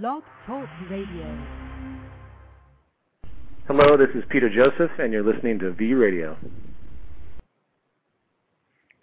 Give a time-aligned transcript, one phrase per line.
[0.00, 1.38] Blog Talk Radio.
[3.66, 6.34] Hello, this is Peter Joseph, and you're listening to V Radio.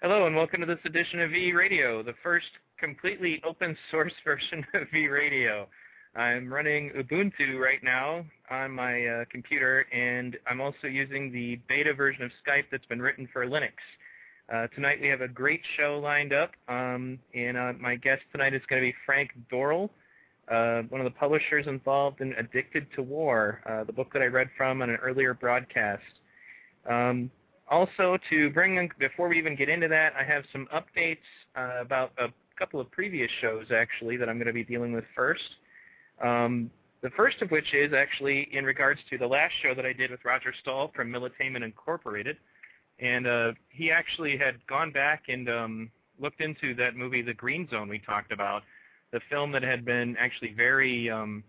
[0.02, 2.48] Hello, and welcome to this edition of V Radio, the first
[2.80, 5.68] completely open source version of V Radio.
[6.16, 11.94] I'm running Ubuntu right now on my uh, computer, and I'm also using the beta
[11.94, 13.74] version of Skype that's been written for Linux.
[14.52, 18.56] Uh, tonight we have a great show lined up, um, and uh, my guest tonight
[18.56, 19.92] is going to be Frank Dorrell,
[20.50, 24.26] uh, one of the publishers involved in Addicted to War, uh, the book that I
[24.26, 26.04] read from on an earlier broadcast.
[26.90, 27.30] Um,
[27.70, 31.18] also, to bring before we even get into that, I have some updates
[31.56, 32.28] uh, about a
[32.58, 35.44] couple of previous shows actually that I'm going to be dealing with first.
[36.24, 36.72] Um,
[37.02, 40.12] the first of which is actually in regards to the last show that I did
[40.12, 42.38] with Roger Stahl from Militainment Incorporated.
[43.00, 47.70] And uh, he actually had gone back and um, looked into that movie, The Green
[47.70, 48.64] Zone, we talked about,
[49.12, 51.44] the film that had been actually very um,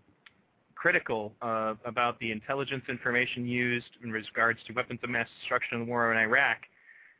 [0.75, 5.85] critical uh, about the intelligence information used in regards to weapons of mass destruction in
[5.85, 6.57] the war in Iraq.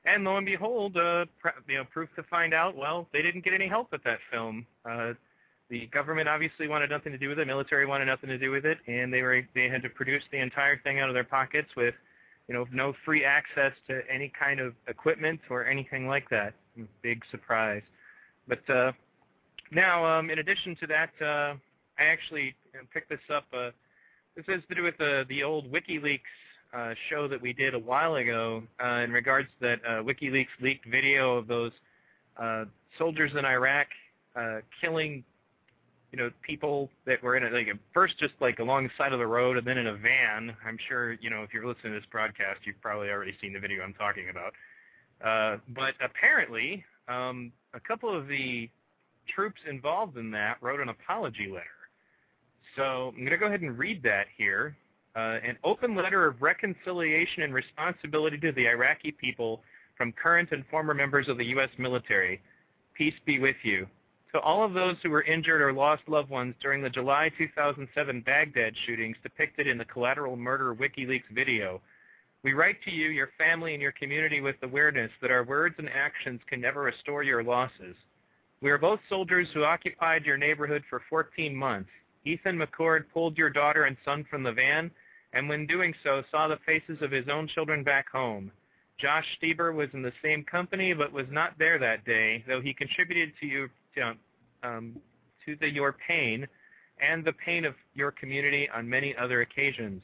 [0.03, 1.25] And lo and behold, uh,
[1.67, 4.66] you know, proof to find out, well, they didn't get any help with that film.
[4.83, 5.14] Uh,
[5.70, 8.66] the government obviously wanted nothing to do with it, military wanted nothing to do with
[8.66, 11.70] it, and they were they had to produce the entire thing out of their pockets
[11.78, 11.94] with,
[12.48, 16.55] you know, no free access to any kind of equipment or anything like that.
[17.03, 17.83] Big surprise.
[18.48, 18.92] But uh,
[19.72, 21.55] now, um, in addition to that, uh,
[21.97, 22.55] I actually
[22.94, 23.45] picked this up.
[23.53, 23.72] Uh,
[24.36, 26.19] this has to do with the the old WikiLeaks
[26.73, 30.47] uh, show that we did a while ago uh, in regards to that uh, WikiLeaks
[30.61, 31.72] leaked video of those
[32.38, 32.66] uh,
[32.97, 33.88] soldiers in Iraq
[34.36, 35.23] uh, killing,
[36.11, 39.19] you know, people that were in it, like first just like along the side of
[39.19, 40.55] the road and then in a van.
[40.66, 43.59] I'm sure, you know, if you're listening to this broadcast, you've probably already seen the
[43.59, 44.53] video I'm talking about.
[45.23, 48.69] Uh, but apparently, um, a couple of the
[49.27, 51.66] troops involved in that wrote an apology letter.
[52.75, 54.75] So I'm going to go ahead and read that here.
[55.16, 59.61] Uh, an open letter of reconciliation and responsibility to the Iraqi people
[59.98, 61.70] from current and former members of the U.S.
[61.77, 62.42] military.
[62.93, 63.87] Peace be with you.
[64.33, 68.21] To all of those who were injured or lost loved ones during the July 2007
[68.21, 71.81] Baghdad shootings depicted in the Collateral Murder WikiLeaks video,
[72.43, 75.89] we write to you, your family, and your community with awareness that our words and
[75.89, 77.95] actions can never restore your losses.
[78.61, 81.89] We are both soldiers who occupied your neighborhood for 14 months.
[82.26, 84.92] Ethan McCord pulled your daughter and son from the van,
[85.33, 88.52] and when doing so, saw the faces of his own children back home.
[88.99, 92.73] Josh Stieber was in the same company, but was not there that day, though he
[92.73, 93.67] contributed to
[94.64, 94.95] um,
[95.45, 96.48] to the, your pain
[97.02, 100.04] and the pain of your community on many other occasions.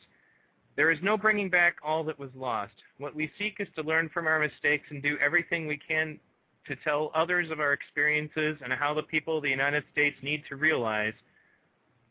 [0.75, 2.73] There is no bringing back all that was lost.
[2.97, 6.19] What we seek is to learn from our mistakes and do everything we can
[6.67, 10.43] to tell others of our experiences and how the people of the United States need
[10.49, 11.13] to realize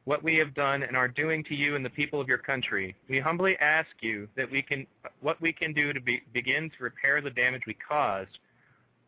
[0.04, 2.94] what we have done and are doing to you and the people of your country.
[3.08, 4.86] We humbly ask you that we can,
[5.20, 8.38] what we can do to be, begin to repair the damage we caused.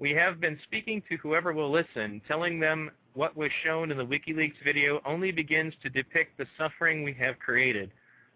[0.01, 4.05] We have been speaking to whoever will listen, telling them what was shown in the
[4.05, 7.91] WikiLeaks video only begins to depict the suffering we have created.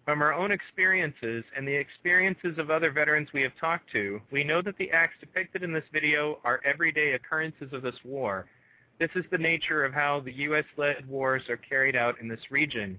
[0.05, 4.43] From our own experiences and the experiences of other veterans we have talked to, we
[4.43, 8.47] know that the acts depicted in this video are everyday occurrences of this war.
[8.99, 12.99] This is the nature of how the U.S.-led wars are carried out in this region.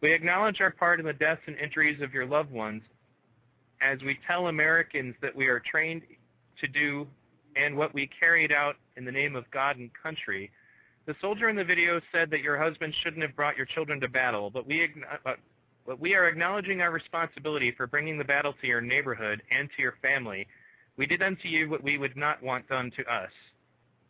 [0.00, 2.82] We acknowledge our part in the deaths and injuries of your loved ones
[3.80, 6.02] as we tell Americans that we are trained
[6.60, 7.06] to do
[7.54, 10.50] and what we carried out in the name of God and country.
[11.06, 14.08] The soldier in the video said that your husband shouldn't have brought your children to
[14.08, 14.88] battle, but we,
[15.24, 15.34] uh,
[15.90, 19.82] but we are acknowledging our responsibility for bringing the battle to your neighborhood and to
[19.82, 20.46] your family.
[20.96, 23.32] We did unto you what we would not want done to us.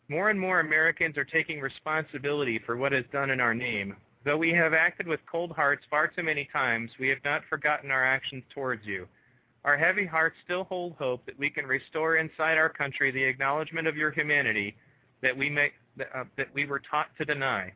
[0.07, 3.95] More and more Americans are taking responsibility for what is done in our name.
[4.23, 7.89] Though we have acted with cold hearts far too many times, we have not forgotten
[7.89, 9.07] our actions towards you.
[9.65, 13.87] Our heavy hearts still hold hope that we can restore inside our country the acknowledgement
[13.87, 14.75] of your humanity
[15.23, 17.73] that we, may, uh, that we were taught to deny.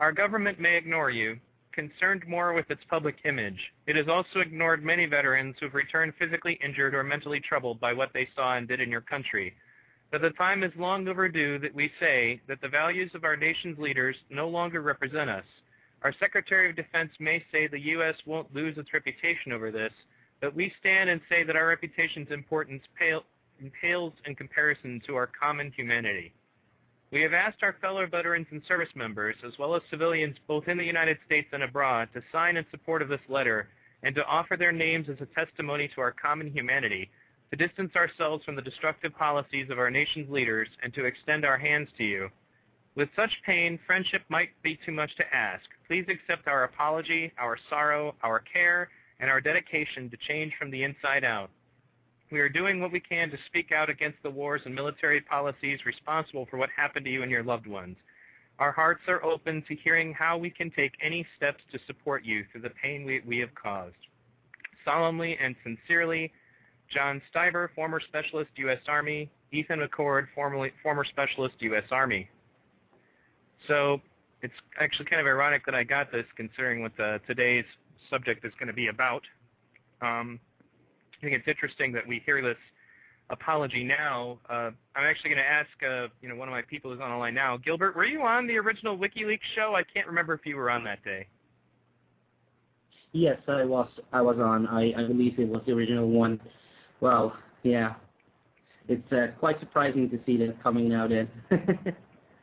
[0.00, 1.38] Our government may ignore you,
[1.72, 3.58] concerned more with its public image.
[3.86, 7.92] It has also ignored many veterans who have returned physically injured or mentally troubled by
[7.92, 9.54] what they saw and did in your country.
[10.10, 13.78] But the time is long overdue that we say that the values of our nation's
[13.78, 15.44] leaders no longer represent us.
[16.02, 18.16] Our Secretary of Defense may say the U.S.
[18.26, 19.92] won't lose its reputation over this,
[20.40, 23.22] but we stand and say that our reputation's importance pale,
[23.80, 26.32] pales in comparison to our common humanity.
[27.12, 30.78] We have asked our fellow veterans and service members, as well as civilians both in
[30.78, 33.68] the United States and abroad, to sign in support of this letter
[34.04, 37.10] and to offer their names as a testimony to our common humanity,
[37.50, 41.58] to distance ourselves from the destructive policies of our nation's leaders, and to extend our
[41.58, 42.30] hands to you.
[42.94, 45.64] With such pain, friendship might be too much to ask.
[45.88, 50.84] Please accept our apology, our sorrow, our care, and our dedication to change from the
[50.84, 51.50] inside out.
[52.30, 55.80] We are doing what we can to speak out against the wars and military policies
[55.84, 57.96] responsible for what happened to you and your loved ones.
[58.60, 62.44] Our hearts are open to hearing how we can take any steps to support you
[62.52, 63.96] through the pain we, we have caused.
[64.84, 66.30] Solemnly and sincerely,
[66.92, 68.80] John Stieber, former Specialist, U.S.
[68.86, 71.84] Army, Ethan McCord, formerly, former Specialist, U.S.
[71.90, 72.28] Army.
[73.66, 74.00] So
[74.42, 77.64] it's actually kind of ironic that I got this considering what the, today's
[78.08, 79.22] subject is going to be about.
[80.00, 80.38] Um,
[81.20, 82.56] I think it's interesting that we hear this
[83.28, 84.38] apology now.
[84.48, 87.10] Uh, I'm actually going to ask, uh, you know, one of my people who's on
[87.10, 87.58] the line now.
[87.58, 89.74] Gilbert, were you on the original WikiLeaks show?
[89.76, 91.26] I can't remember if you were on that day.
[93.12, 93.88] Yes, I was.
[94.12, 94.66] I was on.
[94.68, 96.40] I, I believe it was the original one.
[97.00, 97.94] Well, yeah,
[98.88, 101.10] it's uh, quite surprising to see that coming out.
[101.10, 101.28] In.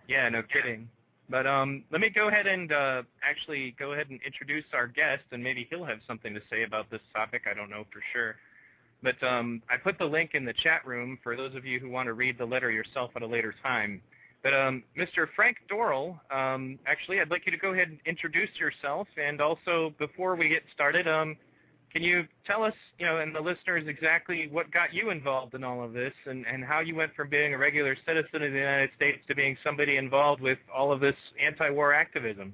[0.07, 0.89] yeah, no kidding.
[1.29, 5.23] But um, let me go ahead and uh, actually go ahead and introduce our guest,
[5.31, 7.43] and maybe he'll have something to say about this topic.
[7.49, 8.35] I don't know for sure.
[9.03, 11.89] But um, I put the link in the chat room for those of you who
[11.89, 14.01] want to read the letter yourself at a later time.
[14.43, 15.27] But um, Mr.
[15.35, 19.93] Frank Dorrell, um, actually, I'd like you to go ahead and introduce yourself, and also
[19.97, 21.35] before we get started, um,
[21.91, 25.63] can you tell us, you know, and the listeners exactly what got you involved in
[25.63, 28.57] all of this, and, and how you went from being a regular citizen of the
[28.57, 32.53] United States to being somebody involved with all of this anti-war activism?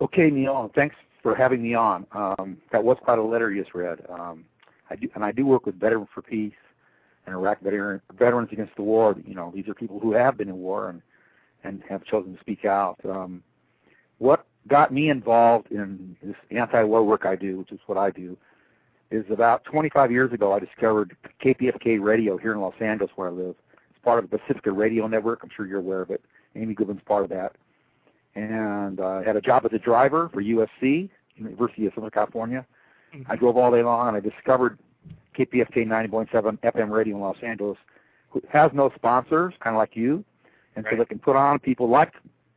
[0.00, 2.06] Okay, Neil, thanks for having me on.
[2.12, 3.98] Um, that was quite a letter you just read.
[4.90, 6.52] I do, and I do work with Veterans for Peace
[7.26, 9.16] and Iraq veteran, Veterans Against the War.
[9.26, 11.02] You know, these are people who have been in war and
[11.64, 12.98] and have chosen to speak out.
[13.04, 13.42] Um,
[14.18, 18.36] what got me involved in this anti-war work I do, which is what I do,
[19.10, 23.30] is about 25 years ago I discovered KPFK radio here in Los Angeles where I
[23.30, 23.54] live.
[23.90, 25.40] It's part of the Pacifica Radio Network.
[25.42, 26.22] I'm sure you're aware of it.
[26.54, 27.56] Amy Goodman's part of that.
[28.34, 32.66] And uh, had a job as a driver for USC, University of Southern California.
[33.14, 33.30] Mm-hmm.
[33.30, 34.78] I drove all day long, and I discovered
[35.38, 37.78] KPFK 90.7 FM radio in Los Angeles,
[38.30, 40.24] who has no sponsors, kind of like you,
[40.74, 40.92] and right.
[40.92, 42.12] so they can put on people like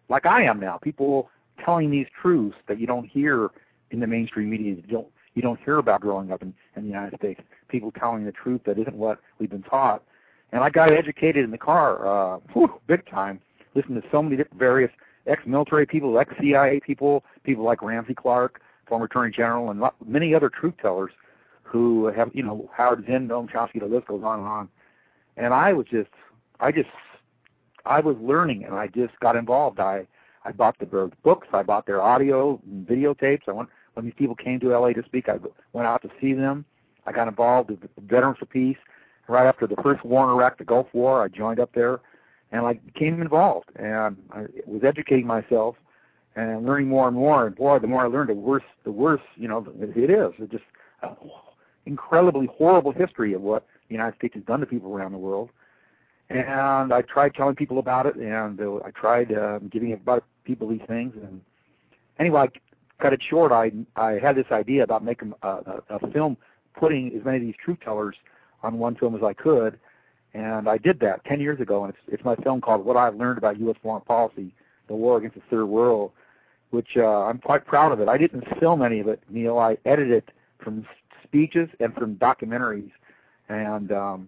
[0.09, 1.29] like I am now, people
[1.63, 3.49] telling these truths that you don't hear
[3.91, 4.75] in the mainstream media.
[4.75, 7.39] You don't you don't hear about growing up in, in the United States.
[7.67, 10.03] People telling the truth that isn't what we've been taught.
[10.51, 13.39] And I got educated in the car, uh, whew, big time.
[13.75, 14.91] Listening to so many different various
[15.27, 20.73] ex-military people, ex-CIA people, people like Ramsey Clark, former Attorney General, and many other truth
[20.81, 21.11] tellers
[21.63, 24.69] who have, you know, Howard Zinn, Noam Chomsky, the list goes on and on.
[25.37, 26.09] And I was just,
[26.59, 26.89] I just,
[27.85, 29.79] I was learning, and I just got involved.
[29.79, 30.07] I,
[30.43, 33.41] I bought the books, I bought their audio and videotapes.
[33.47, 35.29] I went when these people came to LA to speak.
[35.29, 35.37] I
[35.73, 36.65] went out to see them.
[37.05, 38.77] I got involved with Veterans for Peace.
[39.27, 41.99] Right after the first war in Iraq, the Gulf War, I joined up there,
[42.51, 43.69] and I became involved.
[43.75, 45.75] And I was educating myself
[46.35, 47.47] and learning more and more.
[47.47, 50.33] And boy, the more I learned, the worse, the worse, you know, it is.
[50.39, 50.63] It's just
[51.01, 51.15] an
[51.85, 55.49] incredibly horrible history of what the United States has done to people around the world.
[56.29, 60.69] And I tried telling people about it, and uh, I tried uh, giving about people
[60.69, 61.13] these things.
[61.15, 61.41] And
[62.19, 63.51] anyway, I cut it short.
[63.51, 66.37] I I had this idea about making a, a, a film,
[66.79, 68.15] putting as many of these truth tellers
[68.61, 69.79] on one film as I could,
[70.35, 71.83] and I did that 10 years ago.
[71.83, 73.77] And it's it's my film called What I've Learned About U.S.
[73.81, 74.53] Foreign Policy:
[74.87, 76.11] The War Against the Third World,
[76.71, 78.07] which uh, I'm quite proud of it.
[78.07, 79.57] I didn't film any of it, Neil.
[79.57, 80.31] I edited it
[80.63, 80.85] from
[81.23, 82.91] speeches and from documentaries.
[83.47, 84.27] And um,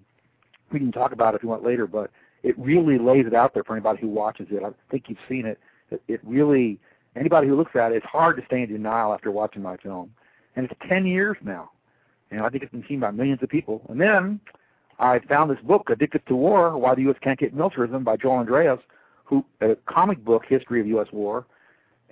[0.72, 2.10] we can talk about it if you want later, but
[2.44, 4.64] it really lays it out there for anybody who watches it.
[4.64, 5.60] I think you've seen it.
[5.92, 6.80] It, it really,
[7.16, 10.12] anybody who looks at it, it's hard to stay in denial after watching my film.
[10.56, 11.72] And it's 10 years now.
[12.32, 13.82] And I think it's been seen by millions of people.
[13.90, 14.40] And then
[15.00, 17.18] I found this book, Addicted to War, Why the U.S.
[17.22, 18.80] Can't Get Militarism by Joel Andreas,
[19.26, 21.08] who a comic book history of U.S.
[21.12, 21.46] war,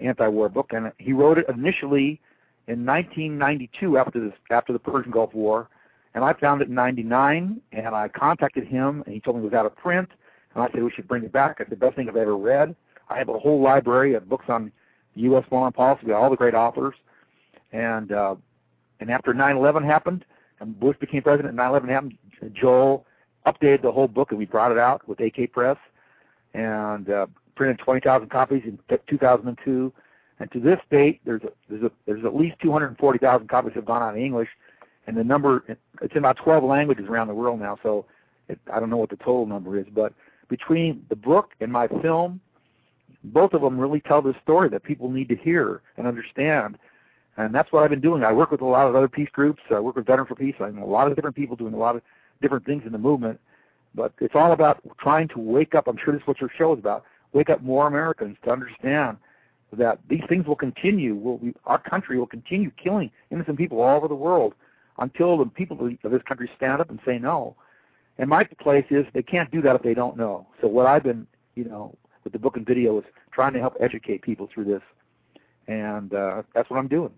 [0.02, 2.20] anti-war book, and he wrote it initially
[2.68, 5.70] in 1992 after this after the Persian Gulf War,
[6.14, 9.46] and I found it in '99, and I contacted him, and he told me it
[9.46, 10.10] was out of print,
[10.54, 11.58] and I said we should bring it back.
[11.60, 12.76] It's the best thing I've ever read.
[13.10, 14.72] I have a whole library of books on
[15.16, 15.44] U.S.
[15.50, 16.96] foreign policy by all the great authors,
[17.72, 18.36] and uh,
[19.00, 20.26] and after 9/11 happened,
[20.60, 22.18] and Bush became president, and 9/11 happened,
[22.54, 23.06] Joel
[23.46, 25.78] updated the whole book, and we brought it out with AK Press,
[26.54, 27.28] and uh,
[27.60, 29.94] printed 20,000 copies in 2002
[30.40, 34.02] and to this date, there's a, there's a, there's at least 240,000 copies have gone
[34.02, 34.48] out in English,
[35.06, 37.78] and the number it's in about 12 languages around the world now.
[37.84, 38.06] So
[38.48, 40.14] it, I don't know what the total number is, but
[40.48, 42.40] between the book and my film,
[43.26, 46.78] both of them really tell this story that people need to hear and understand.
[47.36, 48.24] And that's what I've been doing.
[48.24, 49.62] I work with a lot of other peace groups.
[49.70, 50.56] I work with Veterans for Peace.
[50.60, 52.02] I know a lot of different people doing a lot of
[52.42, 53.40] different things in the movement.
[53.94, 55.88] But it's all about trying to wake up.
[55.88, 57.04] I'm sure this is what your show is about.
[57.34, 59.18] Wake up more Americans to understand
[59.74, 61.16] that these things will continue.
[61.16, 64.54] Will we, our country will continue killing innocent people all over the world
[64.98, 67.56] until the people of this country stand up and say no.
[68.18, 70.48] And my place is they can't do that if they don't know.
[70.62, 73.76] So what I've been, you know, with the book and video is trying to help
[73.80, 74.82] educate people through this,
[75.68, 77.12] and uh, that's what I'm doing.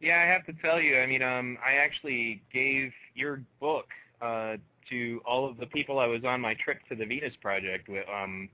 [0.00, 3.86] Yeah, I have to tell you, I mean, um, I actually gave your book
[4.20, 4.56] uh,
[4.90, 8.04] to all of the people I was on my trip to the Venus Project with,
[8.12, 8.48] um,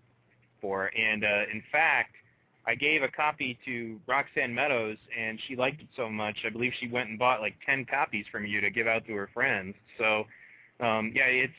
[0.60, 2.14] for, and uh, in fact,
[2.66, 6.36] I gave a copy to Roxanne Meadows, and she liked it so much.
[6.46, 9.14] I believe she went and bought like ten copies from you to give out to
[9.14, 9.74] her friends.
[9.98, 10.24] So,
[10.84, 11.52] um, yeah, it's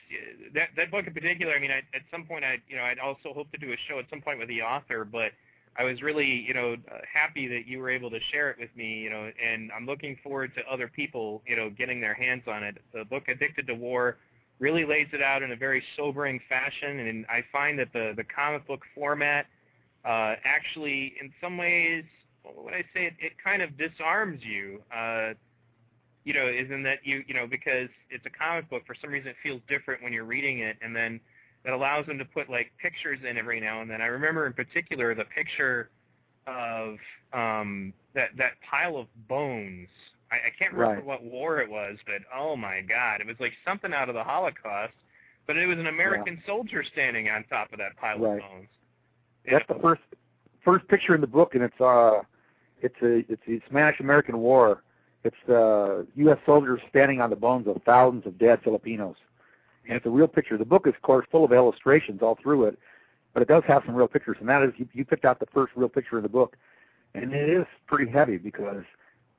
[0.53, 1.53] that that book in particular.
[1.53, 3.77] I mean, I, at some point, I you know, I'd also hope to do a
[3.89, 5.31] show at some point with the author, but
[5.77, 6.75] I was really you know
[7.12, 9.00] happy that you were able to share it with me.
[9.00, 12.63] You know, and I'm looking forward to other people you know getting their hands on
[12.63, 12.77] it.
[12.93, 14.17] The book Addicted to War
[14.62, 18.24] really lays it out in a very sobering fashion, and I find that the the
[18.24, 19.48] comic book format
[20.06, 22.03] uh, actually, in some ways,
[22.56, 24.82] when I say it, it kind of disarms you.
[24.96, 25.34] Uh,
[26.24, 29.10] you know, is in that you, you know, because it's a comic book, for some
[29.10, 31.20] reason it feels different when you're reading it, and then
[31.65, 34.01] it allows them to put like pictures in every now and then.
[34.01, 35.89] I remember in particular the picture
[36.46, 36.98] of
[37.34, 39.88] um, that that pile of bones.
[40.31, 41.05] I, I can't remember Right.
[41.05, 44.23] what war it was, but oh my God, it was like something out of the
[44.23, 44.93] Holocaust,
[45.47, 48.41] but it was an American soldier standing on top of that pile Right.
[48.41, 48.67] of bones.
[49.50, 50.01] That's the first
[50.63, 52.21] first picture in the book, and it's uh,
[52.81, 54.83] it's a it's the Spanish American War.
[55.23, 56.38] It's uh, U.S.
[56.45, 59.17] soldiers standing on the bones of thousands of dead Filipinos,
[59.88, 60.57] and it's a real picture.
[60.57, 62.79] The book is, of course, full of illustrations all through it,
[63.33, 65.45] but it does have some real pictures, and that is you, you picked out the
[65.47, 66.55] first real picture in the book,
[67.13, 68.83] and it is pretty heavy because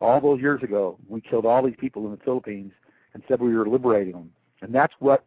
[0.03, 2.73] all those years ago we killed all these people in the Philippines
[3.15, 4.31] and said we were liberating them,
[4.61, 5.25] and that's what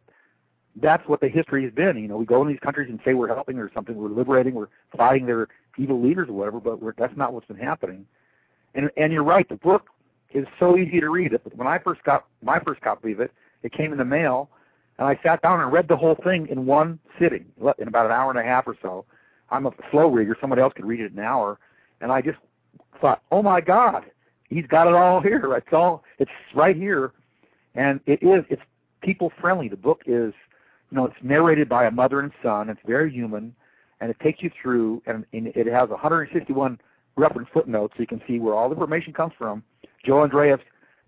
[0.82, 1.96] that's what the history has been.
[1.96, 4.54] You know, we go in these countries and say we're helping or something, we're liberating,
[4.54, 8.04] we're fighting their evil leaders or whatever, but we're, that's not what's been happening.
[8.74, 9.86] And and you're right, the book
[10.34, 11.32] is so easy to read.
[11.54, 14.50] When I first got my first copy of it, it came in the mail,
[14.98, 17.46] and I sat down and read the whole thing in one sitting,
[17.78, 19.06] in about an hour and a half or so.
[19.50, 21.58] I'm a slow reader; somebody else could read it in an hour,
[22.02, 22.38] and I just
[23.00, 24.04] thought, oh my God,
[24.48, 25.54] he's got it all here.
[25.56, 27.12] It's all it's right here,
[27.74, 28.62] and it is it's
[29.02, 29.68] people friendly.
[29.68, 30.32] The book is
[30.90, 32.68] you know, it's narrated by a mother and son.
[32.68, 33.54] It's very human,
[34.00, 36.78] and it takes you through, and, and it has 161
[37.16, 39.62] reference footnotes, so you can see where all the information comes from.
[40.04, 40.60] Joe Andreas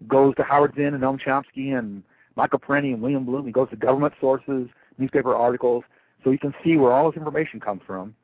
[0.06, 2.02] goes to Howard Zinn and Noam Chomsky and
[2.34, 3.46] Michael Parenti and William Blum.
[3.46, 5.84] He goes to government sources, newspaper articles,
[6.24, 8.14] so you can see where all this information comes from.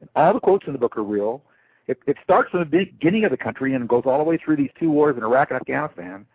[0.00, 1.42] And all the quotes in the book are real.
[1.88, 4.56] It, it starts from the beginning of the country and goes all the way through
[4.56, 6.26] these two wars in Iraq and Afghanistan.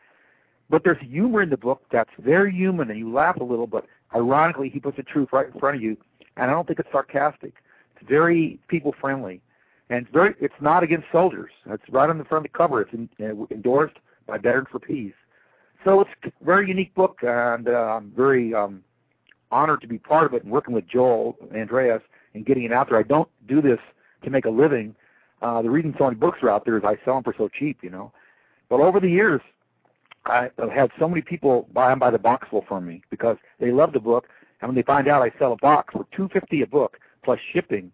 [0.70, 3.86] But there's humor in the book that's very human, and you laugh a little, but
[4.16, 5.98] ironically, he puts the truth right in front of you,
[6.38, 7.54] and I don't think it's sarcastic.
[7.96, 9.42] It's very people friendly,
[9.90, 10.34] and it's very.
[10.40, 11.52] It's not against soldiers.
[11.66, 12.82] It's right on the front of the cover.
[12.82, 15.14] It's in, uh, endorsed by Veterans for Peace.
[15.84, 18.82] So it's a very unique book, and uh, I'm very um,
[19.52, 22.02] honored to be part of it and working with Joel Andreas
[22.34, 22.98] and getting it out there.
[22.98, 23.80] I don't do this
[24.24, 24.96] to make a living.
[25.42, 27.48] Uh, the reason so many books are out there is I sell them for so
[27.50, 28.12] cheap, you know.
[28.70, 29.42] But over the years,
[30.26, 33.92] I've had so many people buy them by the boxful from me because they love
[33.94, 34.28] the book,
[34.62, 37.40] and when they find out I sell a box for two fifty a book plus
[37.54, 37.92] shipping,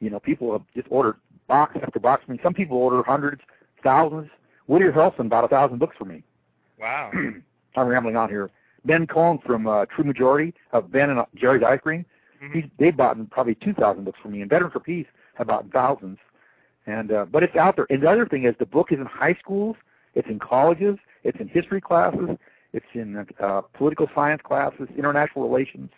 [0.00, 1.16] you know, people have just ordered
[1.48, 2.40] box after box from me.
[2.42, 3.42] Some people order hundreds,
[3.82, 4.30] thousands.
[4.66, 6.22] Woody Harrelson bought a thousand books from me.
[6.78, 7.10] Wow.
[7.76, 8.50] I'm rambling on here.
[8.84, 12.04] Ben Cohen from uh, True Majority of Ben and Jerry's Ice Cream,
[12.42, 12.52] Mhm.
[12.52, 16.18] he's, they've bought probably 2,000 books from me, and Veterans for Peace have bought thousands.
[16.86, 17.86] And uh, but it's out there.
[17.90, 19.76] And the other thing is, the book is in high schools,
[20.14, 22.38] it's in colleges, it's in history classes,
[22.72, 25.90] it's in uh, political science classes, international relations.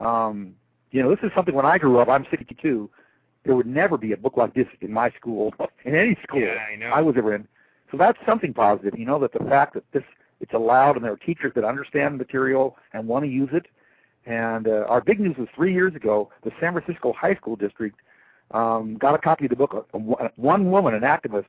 [0.00, 0.54] Um,
[0.90, 2.08] you know, this is something when I grew up.
[2.08, 2.90] I'm 62.
[3.44, 6.58] There would never be a book like this in my school, in any school Yeah,
[6.72, 6.88] I know.
[6.88, 7.48] I was ever in.
[7.90, 8.98] So that's something positive.
[8.98, 10.02] You know that the fact that this
[10.40, 13.66] it's allowed and there are teachers that understand the material and want to use it.
[14.26, 16.30] And uh, our big news was three years ago.
[16.44, 17.96] The San Francisco High School District
[18.52, 19.88] um, got a copy of the book.
[20.36, 21.46] One woman, an activist,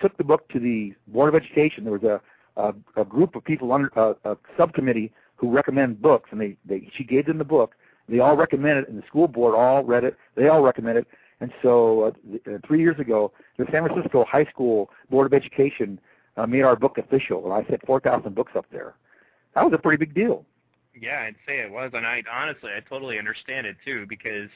[0.00, 1.84] took the book to the Board of Education.
[1.84, 2.20] There was a
[2.56, 6.88] a, a group of people under a, a subcommittee who recommend books, and they, they
[6.96, 7.74] she gave them the book.
[8.08, 10.16] They all recommended it, and the school board all read it.
[10.36, 11.18] They all recommended it.
[11.40, 15.98] And so uh, uh, three years ago, the San Francisco High School Board of Education
[16.36, 18.94] uh, made our book official, and I set 4,000 books up there.
[19.54, 20.44] That was a pretty big deal.
[20.98, 24.48] Yeah, I'd say it was, and I honestly, I totally understand it too because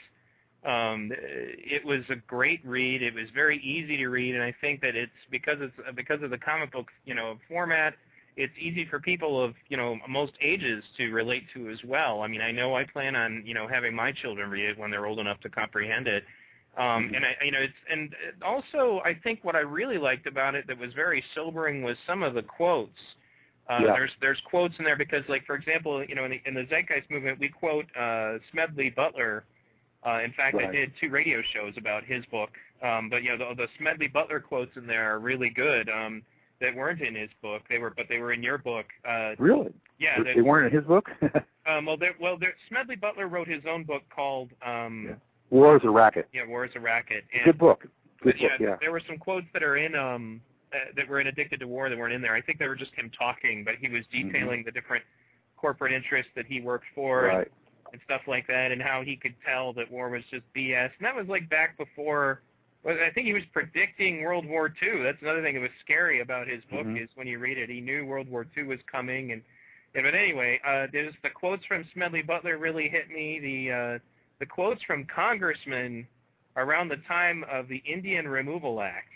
[0.66, 3.02] um, it was a great read.
[3.02, 6.30] It was very easy to read, and I think that it's because it's because of
[6.30, 7.94] the comic book, you know, format.
[8.36, 12.22] It's easy for people of you know most ages to relate to as well.
[12.22, 14.90] I mean, I know I plan on you know having my children read it when
[14.90, 16.24] they're old enough to comprehend it.
[16.76, 20.54] Um, and I, you know, it's and also I think what I really liked about
[20.54, 22.98] it that was very sobering was some of the quotes.
[23.68, 23.92] Uh, Yeah.
[23.92, 26.66] There's there's quotes in there because, like for example, you know, in the, in the
[26.70, 29.44] Zeitgeist movement, we quote uh, Smedley Butler.
[30.06, 32.50] Uh, in fact, I did two radio shows about his book.
[32.82, 35.88] Um, but you know, the, the Smedley Butler quotes in there are really good.
[35.88, 36.22] Um,
[36.60, 37.62] that weren't in his book.
[37.68, 38.86] They were, but they were in your book.
[39.08, 39.72] Uh, Really?
[40.00, 40.20] yeah.
[40.24, 41.08] they, that- weren't in his book.
[41.68, 45.14] um, well, there, well, there, Smedley Butler wrote his own book called um, Yeah.
[45.50, 46.28] War is a racket.
[46.32, 47.24] yeah, War is a Racket.
[47.32, 47.86] And Good book.
[48.22, 48.60] Good yeah, book.
[48.60, 48.76] Yeah.
[48.80, 50.40] there were some quotes that are in um
[50.74, 52.34] uh, that were in Addicted to War that weren't in there.
[52.34, 55.02] I think they were just him talking, but he was detailing the different
[55.56, 57.48] corporate interests that he worked for Right.
[57.92, 60.90] And stuff like that, and how he could tell that war was just BS.
[60.98, 62.42] And that was like back before.
[62.86, 65.02] I think he was predicting World War II.
[65.02, 67.02] That's another thing that was scary about his book Mhm.
[67.02, 69.32] is when you read it, he knew World War II was coming.
[69.32, 69.42] And
[69.94, 73.40] yeah, but anyway, uh, there's the quotes from Smedley Butler really hit me.
[73.40, 73.98] The uh,
[74.38, 76.06] the quotes from congressmen
[76.56, 79.08] around the time of the Indian Removal Act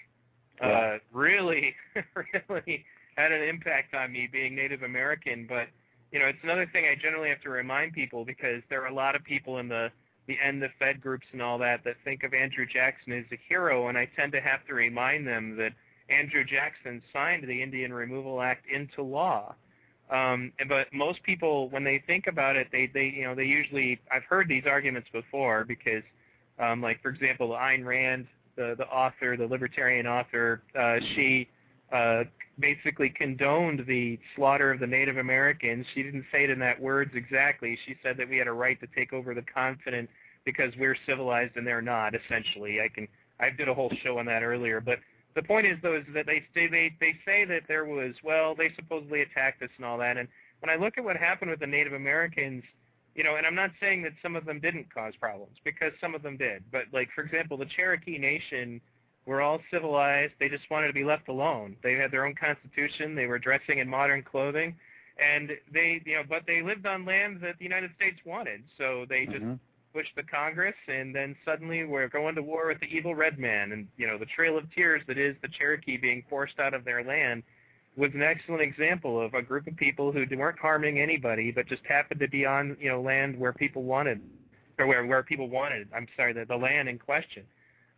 [0.63, 0.99] uh, Yeah.
[1.13, 1.75] really,
[2.49, 2.85] really
[3.17, 5.47] had an impact on me being Native American.
[5.47, 5.69] But
[6.13, 8.95] you know, it's another thing I generally have to remind people because there are a
[8.95, 9.91] lot of people in the
[10.29, 13.39] the end the Fed groups and all that that think of Andrew Jackson as a
[13.49, 15.73] hero, and I tend to have to remind them that
[16.09, 19.55] Andrew Jackson signed the Indian Removal Act into law.
[20.11, 23.99] Um, but most people, when they think about it, they they you know they usually
[24.13, 26.03] I've heard these arguments before because,
[26.59, 31.49] um, like for example, Ayn Rand, the the author, the libertarian author, uh, she
[31.93, 32.25] Uh,
[32.59, 35.87] basically condoned the slaughter of the Native Americans.
[35.95, 37.79] She didn't say it in that words exactly.
[37.87, 40.09] She said that we had a right to take over the continent
[40.45, 42.15] because we're civilized and they're not.
[42.15, 43.09] Essentially, I can
[43.41, 44.99] I did a whole show on that earlier, but
[45.35, 48.71] the point is though is that they they they say that there was well they
[48.77, 50.29] supposedly attacked us and all that and
[50.61, 52.63] when I look at what happened with the Native Americans
[53.15, 56.15] you know and I'm not saying that some of them didn't cause problems because some
[56.15, 58.81] of them did but like for example the Cherokee Nation
[59.27, 63.15] were all civilized they just wanted to be left alone they had their own constitution
[63.15, 64.75] they were dressing in modern clothing
[65.19, 69.05] and they you know but they lived on lands that the United States wanted so
[69.09, 69.59] they just Mhm.
[69.93, 73.73] pushed the Congress, and then suddenly we're going to war with the evil red man,
[73.73, 76.85] and you know the Trail of Tears that is the Cherokee being forced out of
[76.85, 77.43] their land
[77.95, 81.85] was an excellent example of a group of people who weren't harming anybody, but just
[81.85, 84.21] happened to be on you know land where people wanted,
[84.79, 85.89] or where where people wanted.
[85.95, 87.45] I'm sorry, the the land in question.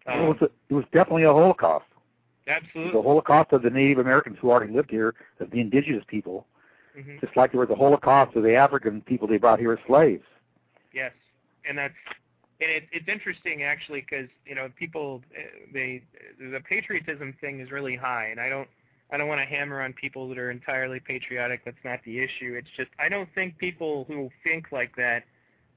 [0.06, 1.86] Um, it, was a, it was definitely a Holocaust.
[2.46, 2.92] absolutely.
[2.92, 6.46] The Holocaust of the Native Americans who already lived here, of the indigenous people,
[6.96, 7.20] Mhm.
[7.20, 10.24] just like there was a Holocaust of the African people they brought here as slaves.
[10.92, 11.12] Yes,
[11.68, 11.94] and that's
[12.60, 15.40] and it, it's interesting actually because you know people uh,
[15.72, 16.02] they
[16.38, 18.68] the patriotism thing is really high, and I don't
[19.10, 21.64] I don't want to hammer on people that are entirely patriotic.
[21.64, 22.54] That's not the issue.
[22.56, 25.24] It's just I don't think people who think like that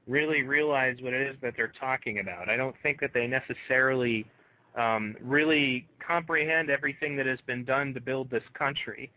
[0.08, 2.48] really realize what it is that they're talking about.
[2.48, 4.26] I don't think that they necessarily
[4.74, 9.10] um, really comprehend everything that has been done to build this country.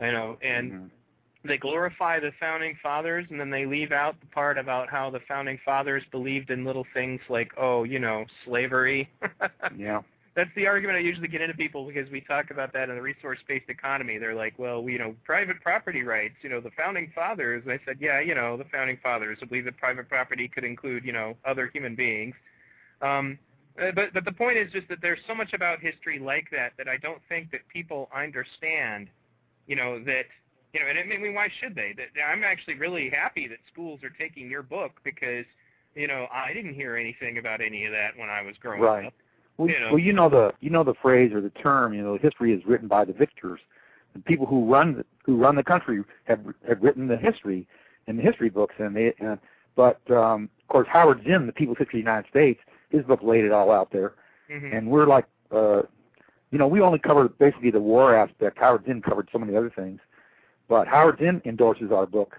[0.00, 0.90] You know, and Mhm.
[1.44, 5.20] they glorify the founding fathers and then they leave out the part about how the
[5.20, 9.08] founding fathers believed in little things like oh you know slavery
[9.76, 10.00] yeah.
[10.34, 13.02] That's the argument i usually get into people because we talk about that in the
[13.02, 17.10] resource based economy they're like well you know private property rights you know the founding
[17.14, 20.64] fathers and i said yeah you know the founding fathers believe that private property could
[20.64, 22.34] include you know other human beings
[23.02, 23.38] um
[23.80, 26.72] uh, but but the point is just that there's so much about history like that
[26.78, 29.08] that i don't think that people understand
[29.66, 30.24] you know that
[30.74, 31.94] you know, and I mean, why should they?
[31.96, 35.46] That I'm actually really happy that schools are taking your book because,
[35.94, 39.06] you know, I didn't hear anything about any of that when I was growing Right.
[39.06, 39.14] up.
[39.56, 39.88] Well, You know.
[39.90, 41.94] well, you know the you know the phrase or the term.
[41.94, 43.60] You know, history is written by the victors.
[44.14, 47.66] The people who run the, who run the country have have written the history
[48.06, 49.14] in the history books, and they.
[49.18, 49.38] And,
[49.76, 53.20] but um, of course, Howard Zinn, the People's History of the United States, his book
[53.22, 54.14] laid it all out there,
[54.48, 55.82] hmm and we're like, uh,
[56.52, 58.58] you know, we only covered basically the war aspect.
[58.58, 60.00] Howard Zinn covered so many other things,
[60.68, 62.36] but Howard Zinn endorses our book.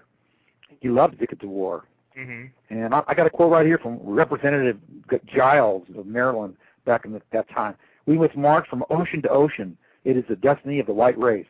[0.80, 1.84] He loves Addicted to War.
[2.14, 4.78] hmm And I, I got a quote right here from Representative
[5.10, 7.74] G- Giles of Maryland back in the, that time.
[8.06, 9.76] We must march from ocean to ocean.
[10.04, 11.46] It is the destiny of the white race.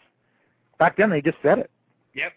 [0.78, 1.70] Back then, they just said it.
[2.14, 2.32] Yep.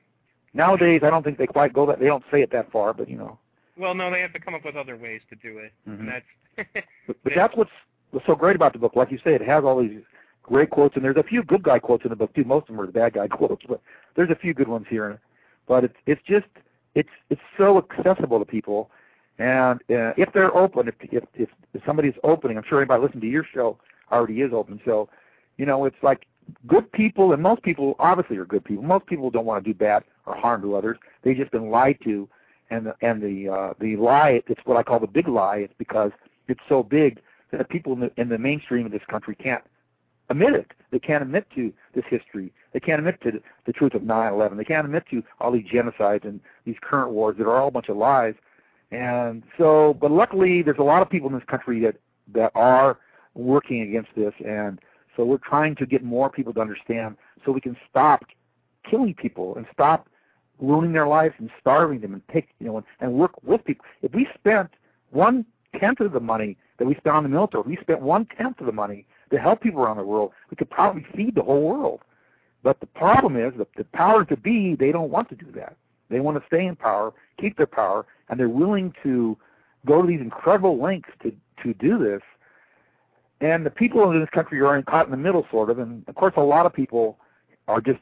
[0.54, 2.00] Nowadays, I don't think they quite go that.
[2.00, 3.40] They don't say it that far, but you know.
[3.78, 6.00] Well, no, they have to come up with other ways to do it, Mhm.
[6.02, 6.26] and that's
[7.08, 7.72] But, but that's what's
[8.12, 8.96] what's so great about the book.
[8.96, 10.02] Like you say, it has all these
[10.44, 12.44] great quotes, and there's a few good guy quotes in the book too.
[12.44, 13.80] Most of them are the bad guy quotes, but
[14.16, 15.20] there's a few good ones here.
[15.68, 16.48] But it's it's just
[16.96, 18.90] it's it's so accessible to people,
[19.40, 23.28] and uh, if they're open, if, if if somebody's opening, I'm sure anybody listening to
[23.28, 23.78] your show
[24.12, 24.82] already is open.
[24.86, 25.10] So,
[25.58, 26.26] you know, it's like
[26.68, 28.84] good people, and most people obviously are good people.
[28.84, 30.98] Most people don't want to do bad or harm to others.
[31.24, 32.28] They've just been lied to,
[32.70, 35.58] and the, and the uh, the lie it's what I call the big lie.
[35.58, 36.12] It's because
[36.50, 37.22] it's so big
[37.52, 39.64] that people in the, in the mainstream of this country can't
[40.30, 40.68] admit it.
[40.92, 42.52] They can't admit to this history.
[42.74, 44.58] They can't admit to the truth of 9/11.
[44.58, 47.72] They can't admit to all these genocides and these current wars that are all a
[47.72, 48.36] bunch of lies.
[48.92, 51.96] And so, but luckily, there's a lot of people in this country that
[52.34, 53.00] that are
[53.36, 54.80] working against this, and
[55.16, 58.24] so we're trying to get more people to understand, so we can stop
[58.90, 60.08] killing people and stop
[60.60, 63.86] ruining their lives and starving them, and take you know and, and work with people.
[64.02, 64.70] If we spent
[65.12, 65.46] one
[65.80, 68.60] tenth of the money that we spent on the military, if we spent one tenth
[68.60, 71.62] of the money to help people around the world, we could probably feed the whole
[71.62, 72.02] world.
[72.64, 75.78] But the problem is that the power to be, they don't want to do that.
[76.10, 79.38] They want to stay in power, keep their power, and they're willing to
[79.86, 81.32] go to these incredible lengths to
[81.64, 82.22] to do this.
[83.42, 85.80] And the people in this country are caught in the middle, sort of.
[85.80, 87.18] And of course, a lot of people
[87.68, 88.00] are just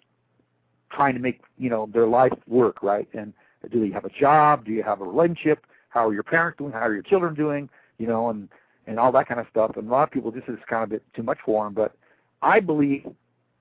[0.92, 3.08] trying to make you know their life work, right?
[3.14, 3.34] And
[3.72, 4.66] do you have a job?
[4.66, 5.66] Do you have a relationship?
[5.90, 6.72] How are your parents doing?
[6.72, 7.70] How are your children doing?
[7.98, 8.50] You know, and
[8.88, 9.76] and all that kind of stuff.
[9.76, 11.74] And a lot of people, this is kind of a bit too much for them.
[11.74, 11.94] But
[12.42, 13.06] I believe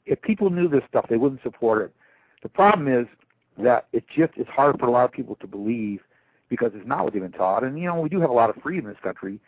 [0.07, 1.95] if people knew this stuff, they wouldn't support it.
[2.43, 3.07] The problem is
[3.63, 6.01] that it just it's hard for a lot of people to believe
[6.49, 7.65] because it's not what they've been taught.
[7.65, 9.41] And you know, we do have a lot of freedom in this country.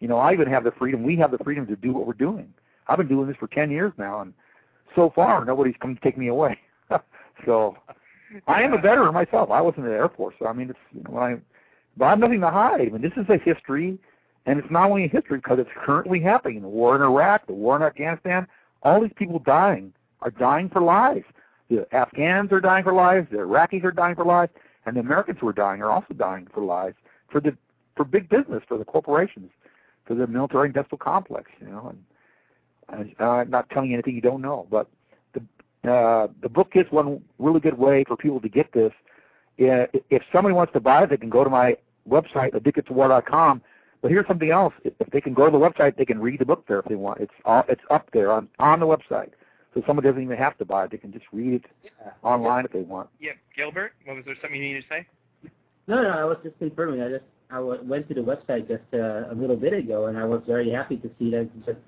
[0.00, 1.02] You know, I even have the freedom.
[1.02, 2.52] We have the freedom to do what we're doing.
[2.88, 4.32] I've been doing this for ten years now, and
[4.96, 6.58] so far nobody's come to take me away.
[7.46, 7.76] so
[8.46, 9.50] I am a veteran myself.
[9.50, 11.36] I was in the Air Force, so I mean, it's you know, when I,
[11.96, 12.80] but I have nothing to hide.
[12.80, 13.98] I mean, this is a history,
[14.46, 16.62] and it's not only a history because it's currently happening.
[16.62, 18.46] The war in Iraq, the war in Afghanistan,
[18.82, 19.92] all these people dying
[20.22, 21.24] are dying for lives.
[21.70, 23.28] The Afghans are dying for lives.
[23.30, 24.52] The Iraqis are dying for lives,
[24.84, 26.96] and the Americans who are dying are also dying for lives
[27.30, 27.56] for the
[27.96, 29.50] for big business, for the corporations,
[30.04, 31.50] for the military industrial complex.
[31.60, 31.94] You know,
[32.88, 34.88] and uh, I'm not telling you anything you don't know, but
[35.32, 38.92] the uh, the book is one really good way for people to get this.
[39.56, 41.76] If somebody wants to buy it, they can go to my
[42.08, 43.62] website, addictedtowar.com.
[44.02, 46.46] But here's something else: if they can go to the website, they can read the
[46.46, 47.20] book there if they want.
[47.20, 49.30] It's all it's up there on on the website.
[49.74, 52.10] So someone doesn't even have to buy it; they can just read it yeah.
[52.22, 53.08] online if they want.
[53.20, 55.06] Yeah, Gilbert, what was there something you needed to say?
[55.86, 57.02] No, no, I was just confirming.
[57.02, 60.24] I just I went to the website just uh, a little bit ago, and I
[60.24, 61.78] was very happy to see that it's just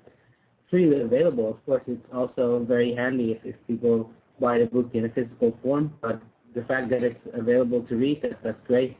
[0.69, 1.49] freely available.
[1.49, 5.57] Of course, it's also very handy if, if people buy the book in a physical
[5.61, 6.21] form, but
[6.55, 8.97] the fact that it's available to read, that, that's great.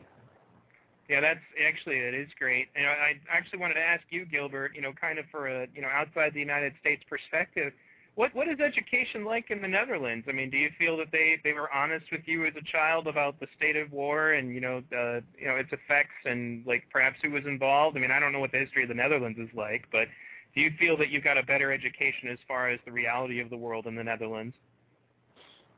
[1.10, 2.68] Yeah, that's actually it is great.
[2.76, 5.82] And I actually wanted to ask you, Gilbert, you know, kind of for a you
[5.82, 7.74] know outside the United States perspective,
[8.16, 10.26] what what is education like in the Netherlands?
[10.30, 13.08] I mean, do you feel that they they were honest with you as a child
[13.08, 16.84] about the state of war and you know uh, you know its effects and like
[16.92, 17.98] perhaps who was involved?
[17.98, 20.08] I mean, I don't know what the history of the Netherlands is like, but
[20.54, 23.50] do you feel that you got a better education as far as the reality of
[23.50, 24.56] the world in the Netherlands?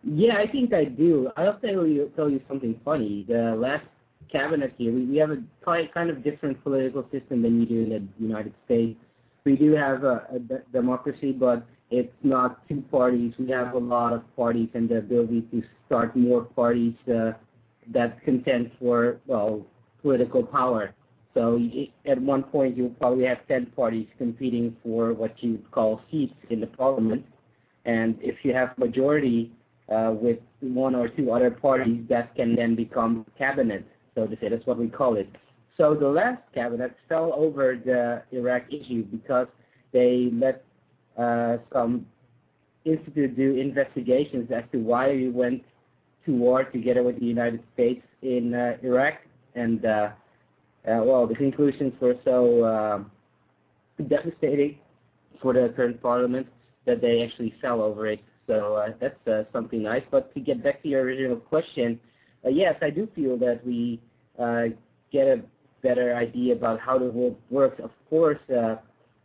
[0.03, 1.31] Yeah, I think I do.
[1.37, 3.25] I'll tell you tell you something funny.
[3.27, 3.85] The last
[4.29, 7.81] cabinet here, we, we have a quite kind of different political system than you do
[7.83, 8.99] in the United States.
[9.45, 13.33] We do have a, a democracy, but it's not two parties.
[13.37, 17.33] We have a lot of parties and the ability to start more parties uh,
[17.93, 19.65] that contend for, well,
[20.01, 20.93] political power.
[21.33, 21.59] So
[22.05, 26.61] at one point you'll probably have 10 parties competing for what you call seats in
[26.61, 27.25] the parliament.
[27.83, 29.51] And if you have majority
[29.89, 34.49] uh, with one or two other parties, that can then become cabinet, so to say.
[34.49, 35.29] That's what we call it.
[35.77, 39.47] So the last cabinet fell over the Iraq issue because
[39.91, 40.63] they let
[41.17, 42.05] some
[42.83, 45.63] institute do investigations as to why we went
[46.25, 49.15] to war together with the United States in uh, Iraq,
[49.55, 50.09] and uh,
[50.87, 53.05] uh, well, the conclusions were so
[54.07, 54.77] devastating
[55.41, 56.47] for the current parliament
[56.85, 58.19] that they actually fell over it.
[58.47, 60.03] So uh, that's uh, something nice.
[60.11, 61.99] But to get back to your original question,
[62.45, 63.99] uh, yes, I do feel that we
[64.39, 64.65] uh,
[65.11, 65.41] get a
[65.81, 67.79] better idea about how the world works.
[67.83, 68.75] Of course, uh,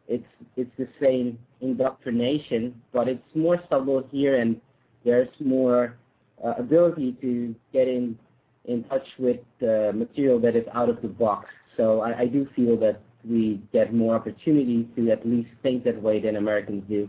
[0.08, 0.24] it's
[0.56, 4.60] it's the same indoctrination, but it's more subtle here, and
[5.04, 5.96] there's more
[6.44, 8.18] uh, ability to get in
[8.66, 11.48] in touch with the material that is out of the box.
[11.76, 16.00] So I, I do feel that we get more opportunity to at least think that
[16.00, 17.08] way than Americans do.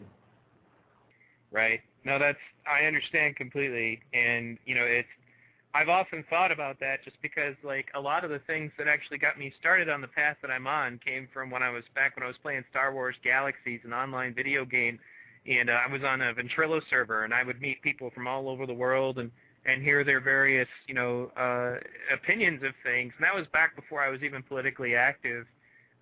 [1.52, 1.82] Right.
[2.06, 5.08] No, that's I understand completely, and you know it's
[5.74, 9.18] I've often thought about that just because like a lot of the things that actually
[9.18, 12.16] got me started on the path that I'm on came from when I was back
[12.16, 15.00] when I was playing Star Wars Galaxies, an online video game,
[15.48, 18.50] and uh, I was on a Ventrilo server, and I would meet people from all
[18.50, 19.32] over the world and
[19.66, 21.80] and hear their various you know uh,
[22.14, 23.14] opinions of things.
[23.18, 25.46] And that was back before I was even politically active.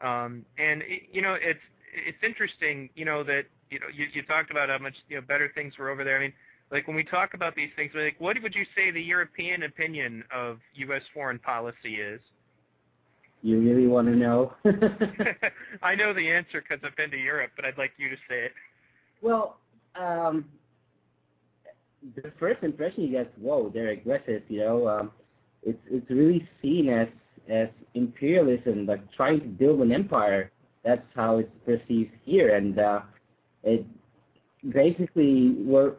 [0.01, 1.59] Um, and it, you know it's
[1.93, 5.21] it's interesting you know that you know you, you talked about how much you know
[5.21, 6.17] better things were over there.
[6.17, 6.33] I mean
[6.71, 10.23] like when we talk about these things, like what would you say the European opinion
[10.33, 11.01] of U.S.
[11.13, 12.21] foreign policy is?
[13.41, 14.53] You really want to know?
[15.81, 18.45] I know the answer because I've been to Europe, but I'd like you to say
[18.45, 18.51] it.
[19.21, 19.57] Well,
[19.99, 20.45] um,
[22.15, 24.43] the first impression you get, whoa, they're aggressive.
[24.47, 25.11] You know, um,
[25.63, 27.07] it's it's really seen as
[27.49, 30.51] as imperialism, like trying to build an empire.
[30.83, 33.01] That's how it's perceived here, and uh,
[33.63, 33.85] it
[34.69, 35.95] basically were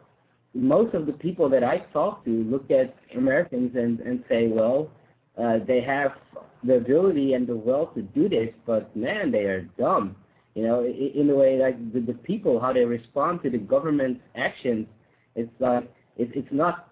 [0.53, 4.89] most of the people that I talk to look at Americans and and say, well,
[5.37, 6.11] uh, they have
[6.63, 10.15] the ability and the will to do this, but man, they are dumb.
[10.53, 14.21] You know, in, the way like the, the people how they respond to the government's
[14.35, 14.85] actions,
[15.35, 15.81] it's uh,
[16.17, 16.89] it, it's not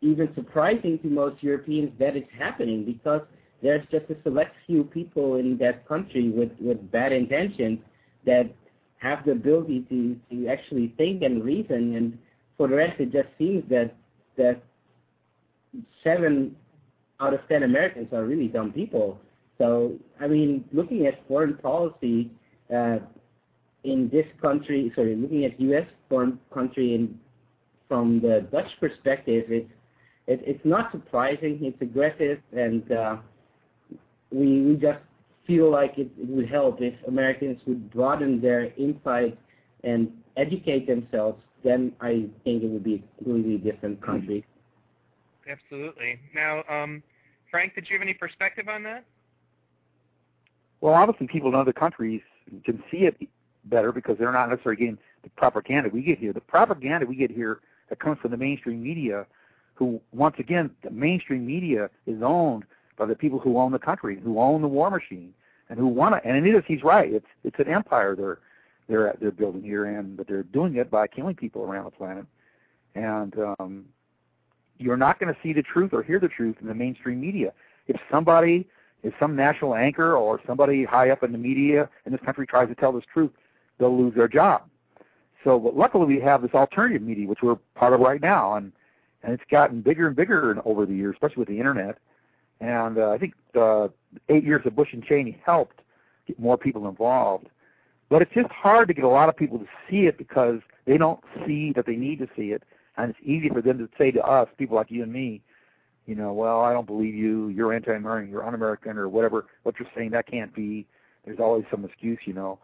[0.00, 3.22] even surprising to most Europeans that it's happening because
[3.62, 7.80] there's just a select few people in that country with, with bad intentions
[8.24, 8.50] that
[8.98, 12.18] have the ability to, to actually think and reason and
[12.58, 13.94] for the rest it just seems that
[14.36, 14.60] that
[16.04, 16.54] seven
[17.20, 19.18] out of ten Americans are really dumb people.
[19.56, 22.30] So I mean looking at foreign policy
[22.74, 22.98] uh,
[23.84, 27.18] in this country sorry, looking at US foreign country in
[27.88, 29.70] from the Dutch perspective it's
[30.26, 33.16] it, it's not surprising, it's aggressive and uh,
[34.30, 35.00] we we just
[35.46, 39.38] feel like it, it would help if Americans would broaden their insight
[39.84, 44.44] and educate themselves, then I think it would be a completely different country.
[45.48, 46.18] Absolutely.
[46.34, 47.02] Now, um,
[47.50, 49.04] Frank, did you have any perspective on that?
[50.80, 52.20] Well, obviously, people in other countries
[52.64, 53.16] can see it
[53.64, 56.32] better because they're not necessarily getting the propaganda we get here.
[56.32, 59.26] The propaganda we get here that comes from the mainstream media,
[59.74, 62.64] who once again, the mainstream media is owned
[62.96, 65.32] by the people who own the country, who own the war machine,
[65.68, 66.28] and who want to.
[66.28, 67.12] And it is, he's right.
[67.12, 68.38] It's it's an empire they're
[68.88, 72.24] they're they're building here, and but they're doing it by killing people around the planet.
[72.94, 73.84] And um,
[74.78, 77.52] you're not going to see the truth or hear the truth in the mainstream media.
[77.86, 78.66] If somebody,
[79.02, 82.68] if some national anchor or somebody high up in the media in this country tries
[82.68, 83.30] to tell this truth,
[83.78, 84.62] they'll lose their job.
[85.44, 88.72] So, but luckily we have this alternative media, which we're part of right now, and
[89.22, 91.98] and it's gotten bigger and bigger over the years, especially with the internet.
[92.60, 93.90] And uh, I think the
[94.28, 95.80] eight years of Bush and Cheney helped
[96.26, 97.48] get more people involved.
[98.10, 100.96] But it's just hard to get a lot of people to see it because they
[100.96, 102.62] don't see that they need to see it.
[102.96, 105.42] And it's easy for them to say to us, people like you and me,
[106.06, 107.48] you know, well, I don't believe you.
[107.48, 108.30] You're anti-American.
[108.30, 109.44] You're un-American, or whatever.
[109.62, 110.86] What you're saying that can't be.
[111.24, 112.58] There's always some excuse, you know.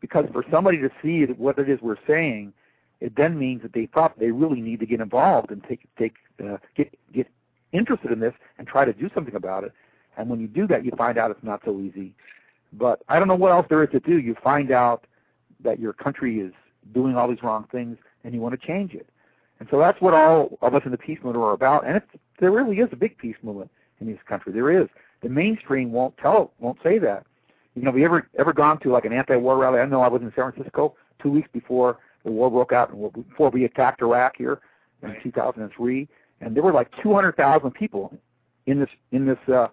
[0.00, 2.54] Because for somebody to see what it is we're saying,
[3.00, 6.14] it then means that they thought they really need to get involved and take take
[6.42, 7.26] uh, get get
[7.72, 9.72] interested in this and try to do something about it.
[10.16, 12.14] And when you do that, you find out it's not so easy.
[12.72, 14.18] But I don't know what else there is to do.
[14.18, 15.06] You find out
[15.62, 16.52] that your country is
[16.92, 19.08] doing all these wrong things, and you want to change it.
[19.58, 21.86] And so that's what all of us in the peace movement are about.
[21.86, 22.06] And it's,
[22.40, 24.52] there really is a big peace movement in this country.
[24.52, 24.88] There is.
[25.22, 27.24] The mainstream won't tell, won't say that.
[27.74, 29.80] You know, have you ever ever gone to like an anti-war rally?
[29.80, 33.12] I know I was in San Francisco two weeks before the war broke out, and
[33.28, 34.60] before we attacked Iraq here
[35.02, 36.08] in 2003
[36.40, 38.16] and there were like 200,000 people
[38.66, 39.68] in this in this uh,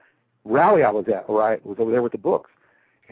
[0.46, 2.50] rally I was at, or I was over there with the books,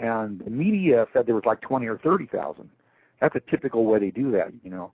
[0.01, 2.69] and the media said there was like 20 or 30,000.
[3.19, 4.91] That's a typical way they do that, you know.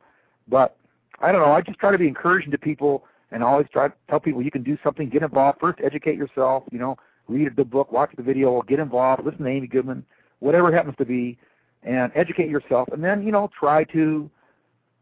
[0.50, 0.76] But
[1.22, 1.54] I don't know.
[1.54, 4.52] I just try to be encouraging to people, and always try to tell people you
[4.52, 5.10] can do something.
[5.10, 5.80] Get involved first.
[5.84, 6.64] Educate yourself.
[6.72, 10.06] You know, read the book, watch the video, get involved, listen to Amy Goodman,
[10.40, 11.38] whatever it happens to be,
[11.84, 12.90] and educate yourself.
[12.92, 14.30] And then you know, try to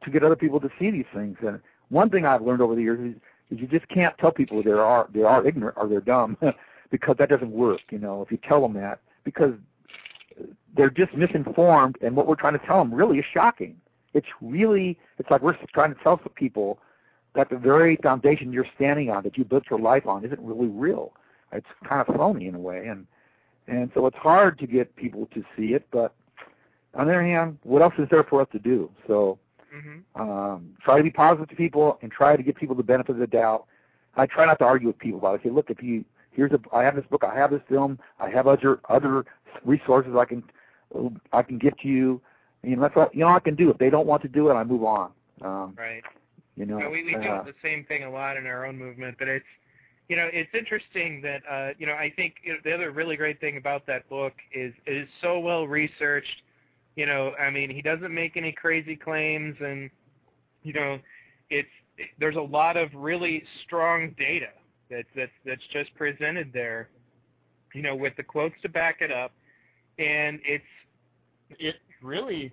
[0.03, 1.37] to get other people to see these things.
[1.41, 4.61] And one thing I've learned over the years is is you just can't tell people
[4.61, 6.37] they are they are ignorant or they're dumb
[6.91, 7.81] because that doesn't work.
[7.89, 9.53] You know, if you tell them that because
[10.75, 13.77] they're just misinformed, and what we're trying to tell them really is shocking.
[14.13, 16.79] It's really it's like we're trying to tell people
[17.35, 20.67] that the very foundation you're standing on, that you built your life on, isn't really
[20.67, 21.13] real.
[21.51, 23.07] It's kind of phony in a way, and
[23.67, 25.87] and so it's hard to get people to see it.
[25.91, 26.13] But
[26.93, 28.89] on the other hand, what else is there for us to do?
[29.07, 29.39] So
[29.75, 30.21] Mm-hmm.
[30.21, 33.17] Um, try to be positive to people and try to give people the benefit of
[33.17, 33.65] the doubt.
[34.15, 35.41] I try not to argue with people about it.
[35.41, 37.99] I say, look, if you here's a I have this book, I have this film,
[38.19, 39.25] I have other other
[39.63, 40.43] resources I can
[41.31, 42.21] I can give to you.
[42.63, 43.69] You know, that's what you know I can do.
[43.69, 45.11] If they don't want to do it, I move on.
[45.41, 46.03] Um, right.
[46.55, 48.77] You know, no, we we uh, do the same thing a lot in our own
[48.77, 49.45] movement, but it's
[50.07, 53.17] you know it's interesting that uh, you know I think you know, the other really
[53.17, 56.41] great thing about that book is it is so well researched
[56.95, 59.89] you know, I mean, he doesn't make any crazy claims, and
[60.63, 60.97] you know,
[61.49, 61.67] it's
[62.19, 64.51] there's a lot of really strong data
[64.89, 66.89] that's that's that's just presented there,
[67.73, 69.31] you know, with the quotes to back it up,
[69.99, 70.63] and it's
[71.59, 72.51] it really.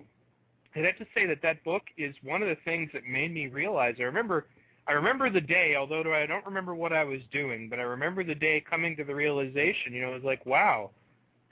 [0.75, 3.45] I'd have to say that that book is one of the things that made me
[3.47, 3.93] realize.
[3.99, 4.47] I remember,
[4.87, 8.23] I remember the day, although I don't remember what I was doing, but I remember
[8.23, 9.93] the day coming to the realization.
[9.93, 10.89] You know, it was like, wow,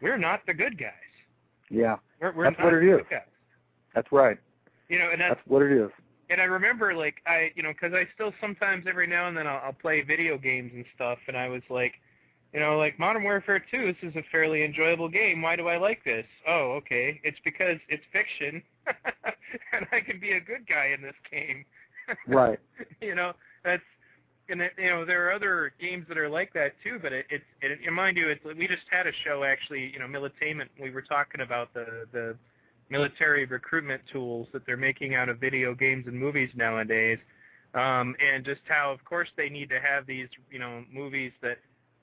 [0.02, 0.92] we're not the good guys.
[1.70, 2.98] Yeah, We're, we're That's not what it the is.
[2.98, 3.22] good guys.
[3.94, 4.38] that's right.
[4.90, 5.92] You know, and that's That's what it is.
[6.32, 9.46] and I remember like I you know because I still sometimes every now and then
[9.48, 11.94] I'll, I'll play video games and stuff, and I was like,
[12.54, 15.42] you know, like Modern Warfare 2, this is a fairly enjoyable game.
[15.42, 16.26] Why do I like this?
[16.48, 18.62] Oh, okay, it's because it's fiction,
[19.74, 21.66] and I can be a good guy in this game.
[22.28, 22.60] Right.
[23.00, 23.32] you know,
[23.64, 23.84] that's
[24.50, 27.00] and it, you know there are other games that are like that too.
[27.02, 29.92] But it, it's it, and mind you, it's we just had a show actually.
[29.94, 30.68] You know, Militainment.
[30.80, 32.36] We were talking about the the
[32.90, 37.20] military recruitment tools that they're making out of video games and movies nowadays,
[37.74, 41.58] um, and just how of course they need to have these you know movies that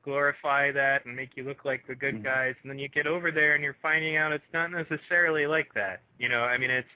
[0.08, 2.22] glorify that and make you look like the good Mhm.
[2.24, 5.72] guys, and then you get over there and you're finding out it's not necessarily like
[5.74, 6.00] that.
[6.18, 6.88] You know, I mean it's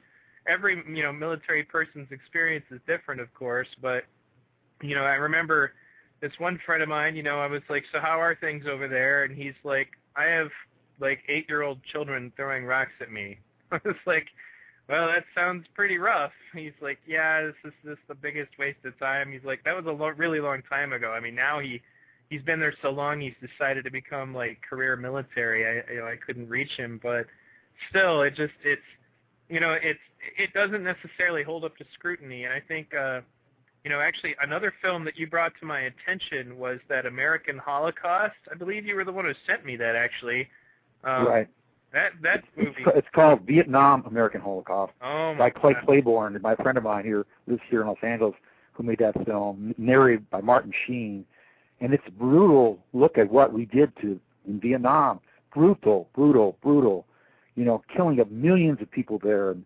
[0.47, 4.05] every you know military person's experience is different, of course, but
[4.81, 5.73] you know I remember
[6.21, 7.17] this one friend of mine.
[7.17, 9.25] You know, I was like, so how are things over there?
[9.25, 10.51] And he's like, I have
[10.99, 13.39] like eight year old children throwing rocks at me.
[13.73, 14.29] I was like,
[14.89, 16.33] well, that sounds pretty rough.
[16.55, 19.33] He's like, yeah, this is this is the biggest waste of time.
[19.33, 21.13] He's like, that was a lo- really long time ago.
[21.13, 21.83] I mean, now he
[22.33, 25.67] he's been there so long, he's decided to become like career military.
[25.67, 27.27] I you know I couldn't reach him, but
[27.91, 28.81] still, it just it's
[29.49, 30.01] you know it's
[30.39, 32.45] it doesn't necessarily hold up to scrutiny.
[32.45, 33.21] And I think uh,
[33.85, 38.37] you know actually another film that you brought to my attention was that American Holocaust.
[38.51, 40.49] I believe you were the one who sent me that actually.
[41.05, 41.49] Um, right.
[41.93, 42.91] That that It's, movie.
[42.97, 45.85] it's called Vietnam American Holocaust Oh my by Clay God.
[45.85, 48.35] Claiborne, my friend of mine here lives here in Los Angeles,
[48.73, 51.27] who made that film, narrated by Martin Sheen,
[51.83, 55.21] and it's brutal look at what we did to in Vietnam.
[55.53, 57.05] Brutal, brutal, brutal.
[57.57, 59.65] You know, killing of millions of people there, and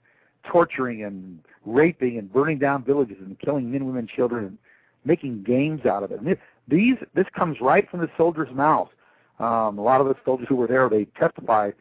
[0.50, 4.58] torturing and raping and burning down villages and killing men, women, children, and
[5.04, 6.20] making games out of it.
[6.20, 8.90] And these this comes right from the soldiers' mouths.
[9.38, 11.74] Um, a lot of the soldiers who were there, they testified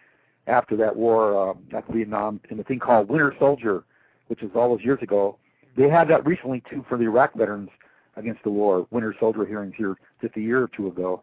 [0.47, 3.83] after that war, uh, after Vietnam, in a thing called Winter Soldier,
[4.27, 5.37] which was all those years ago.
[5.77, 7.69] They had that recently too for the Iraq veterans
[8.15, 11.21] against the war, Winter Soldier hearings here just a year or two ago.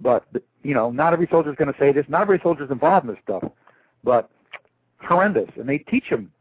[0.00, 0.24] But
[0.62, 2.06] you know, not every soldier is going to say this.
[2.08, 3.44] Not every soldier is involved in this stuff,
[4.02, 4.30] but
[5.02, 6.32] horrendous, and they teach them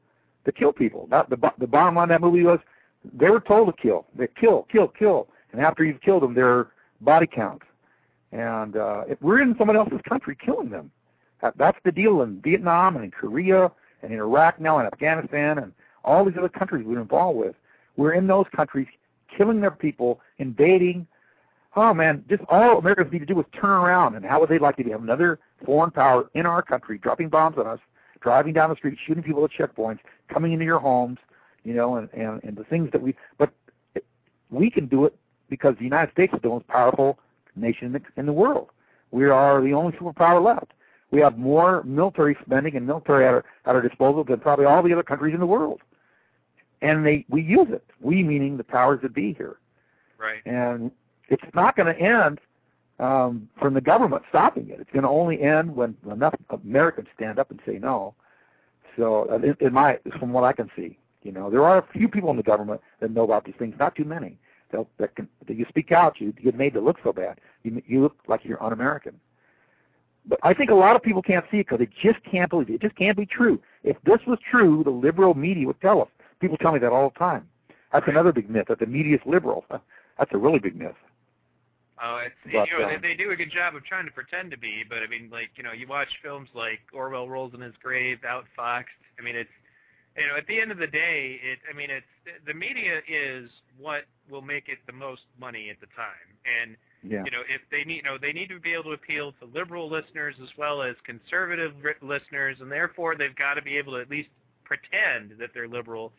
[0.45, 1.07] to kill people.
[1.09, 2.59] That, the the bottom line of that movie was
[3.13, 4.05] they were told to kill.
[4.15, 6.67] They kill, kill, kill, and after you've killed them, their
[7.01, 7.61] body count.
[8.31, 10.91] And uh, if we're in someone else's country killing them,
[11.41, 13.71] that, that's the deal in Vietnam and in Korea
[14.03, 17.55] and in Iraq now and Afghanistan and all these other countries we're involved with.
[17.97, 18.87] We're in those countries
[19.35, 21.07] killing their people, invading.
[21.75, 24.15] Oh man, just all Americans need to do is turn around.
[24.15, 27.57] And how would they like to have another foreign power in our country, dropping bombs
[27.57, 27.79] on us,
[28.21, 29.99] driving down the street, shooting people at checkpoints,
[30.31, 31.19] coming into your homes,
[31.63, 33.15] you know, and and, and the things that we.
[33.37, 33.51] But
[34.49, 35.15] we can do it
[35.49, 37.19] because the United States is the most powerful
[37.55, 38.69] nation in the, in the world.
[39.11, 40.71] We are the only superpower left.
[41.11, 44.83] We have more military spending and military at our, at our disposal than probably all
[44.83, 45.81] the other countries in the world.
[46.81, 47.83] And they we use it.
[47.99, 49.57] We meaning the powers that be here.
[50.17, 50.41] Right.
[50.45, 50.91] And
[51.27, 52.39] it's not going to end
[52.99, 54.79] um, from the government stopping it.
[54.79, 58.13] It's going to only end when enough Americans stand up and say no.
[58.97, 61.87] So, uh, in, in my, from what I can see, you know, there are a
[61.93, 63.75] few people in the government that know about these things.
[63.79, 64.37] Not too many.
[64.71, 67.39] They'll, that can, that you speak out, you get made to look so bad.
[67.63, 69.19] You you look like you're un-American.
[70.25, 72.69] But I think a lot of people can't see it because they just can't believe
[72.69, 72.75] it.
[72.75, 73.59] It just can't be true.
[73.83, 76.07] If this was true, the liberal media would tell us.
[76.39, 77.47] People tell me that all the time.
[77.91, 79.65] That's another big myth that the media is liberal.
[80.17, 80.95] That's a really big myth.
[82.01, 84.11] Oh, it's But, you know um, they, they do a good job of trying to
[84.11, 87.53] pretend to be, but I mean, like you know, you watch films like Orwell rolls
[87.53, 88.85] in his grave, Outfoxed.
[89.19, 89.49] I mean, it's
[90.17, 92.05] you know, at the end of the day, it I mean, it's
[92.45, 97.23] the media is what will make it the most money at the time, and Yeah.
[97.25, 99.45] you know, if they need, you know, they need to be able to appeal to
[99.45, 103.99] liberal listeners as well as conservative listeners, and therefore they've got to be able to
[103.99, 104.29] at least
[104.63, 106.13] pretend that they're liberal.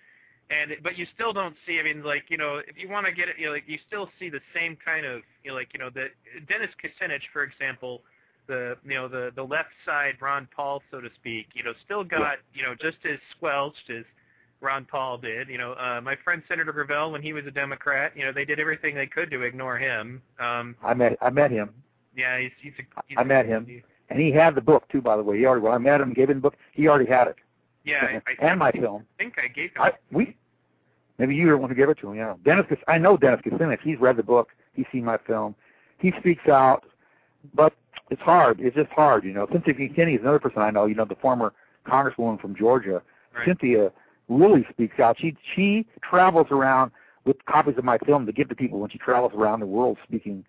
[0.50, 1.78] And but you still don't see.
[1.78, 3.78] I mean, like you know, if you want to get it, you know, like you
[3.86, 6.06] still see the same kind of, you know, like you know, the
[6.48, 8.02] Dennis Kucinich, for example,
[8.48, 12.02] the you know the the left side Ron Paul, so to speak, you know, still
[12.02, 14.04] got you know just as squelched as
[14.60, 15.48] Ron Paul did.
[15.48, 18.44] You know, uh, my friend Senator Gravel, when he was a Democrat, you know, they
[18.44, 20.20] did everything they could to ignore him.
[20.40, 21.70] Um, I met I met him,
[22.16, 23.66] yeah, he's he's a, he's I a- met him.
[24.10, 25.00] and he had the book too.
[25.00, 26.56] By the way, he already when I met him, gave him the book.
[26.72, 27.36] He already had it,
[27.84, 29.04] Yeah, I, I and my film.
[29.18, 29.82] I think I gave him.
[29.82, 30.36] I we
[31.20, 32.16] maybe you one who gave it to him.
[32.16, 32.66] Yeah, Dennis.
[32.88, 33.80] I know Dennis Kucinich.
[33.82, 34.48] He's read the book.
[34.74, 35.54] He's seen my film.
[35.98, 36.84] He speaks out,
[37.54, 37.74] but
[38.10, 38.58] it's hard.
[38.60, 39.46] It's just hard, you know.
[39.52, 40.86] Cynthia McKinney is another person I know.
[40.86, 41.52] You know, the former
[41.86, 43.02] congresswoman from Georgia.
[43.34, 43.46] right.
[43.46, 43.92] Cynthia
[44.28, 45.16] really speaks out.
[45.20, 46.90] She she travels around
[47.24, 49.98] with copies of my film to give to people when she travels around the world
[50.02, 50.44] speaking.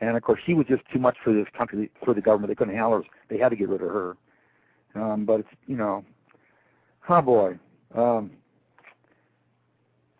[0.00, 2.50] And of course, she was just too much for this country, for the government.
[2.50, 3.04] They couldn't handle her.
[3.28, 4.16] They had to get rid of her.
[4.94, 6.04] Um, but it's you know,
[7.08, 7.58] oh boy,
[7.94, 8.32] um,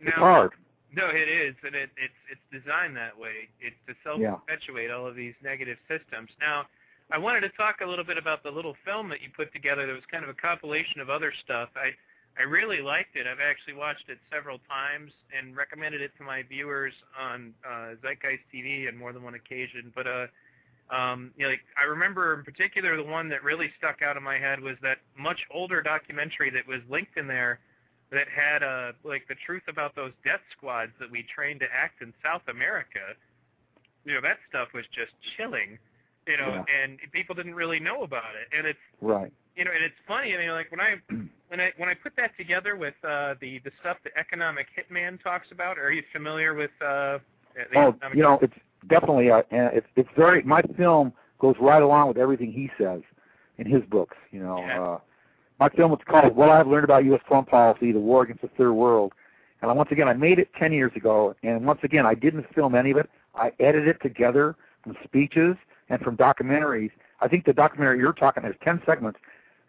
[0.01, 0.53] it's hard.
[0.95, 3.49] No, it is, and it, it's it's designed that way.
[3.61, 6.31] It's to self-perpetuate all of these negative systems.
[6.41, 6.65] Now,
[7.11, 9.87] I wanted to talk a little bit about the little film that you put together.
[9.87, 11.69] That was kind of a compilation of other stuff.
[11.77, 11.93] I
[12.39, 13.27] I really liked it.
[13.27, 18.45] I've actually watched it several times and recommended it to my viewers on uh, Zeitgeist
[18.55, 19.93] TV on more than one occasion.
[19.95, 20.27] But uh,
[20.91, 24.23] um, you know, like I remember in particular the one that really stuck out in
[24.23, 27.59] my head was that much older documentary that was linked in there
[28.11, 32.03] that had uh like the truth about those death squads that we trained to act
[32.03, 33.15] in South America.
[34.05, 35.79] You know, that stuff was just chilling.
[36.27, 38.49] You know, and people didn't really know about it.
[38.57, 39.33] And it's Right.
[39.57, 40.35] you know, and it's funny.
[40.35, 40.97] I mean, like when I
[41.49, 45.23] when I when I put that together with uh, the the stuff that Economic Hitman
[45.23, 45.79] talks about.
[45.79, 46.71] Are you familiar with?
[46.81, 47.19] Uh,
[47.75, 48.55] Oh, Economic you know, it's
[48.89, 50.43] definitely uh, and it's it's very.
[50.43, 53.01] My film goes right along with everything he says
[53.57, 54.17] in his books.
[54.31, 54.81] You know, Yeah.
[54.81, 54.99] uh,
[55.59, 57.21] my film was called "What I've Learned About U.S.
[57.29, 59.13] Foreign Policy: The War Against the Third World,"
[59.61, 61.35] and I, once again, I made it ten years ago.
[61.43, 63.11] And once again, I didn't film any of it.
[63.35, 65.57] I edited it together from speeches
[65.89, 66.91] and from documentaries.
[67.21, 69.19] I think the documentary you're talking there's ten segments,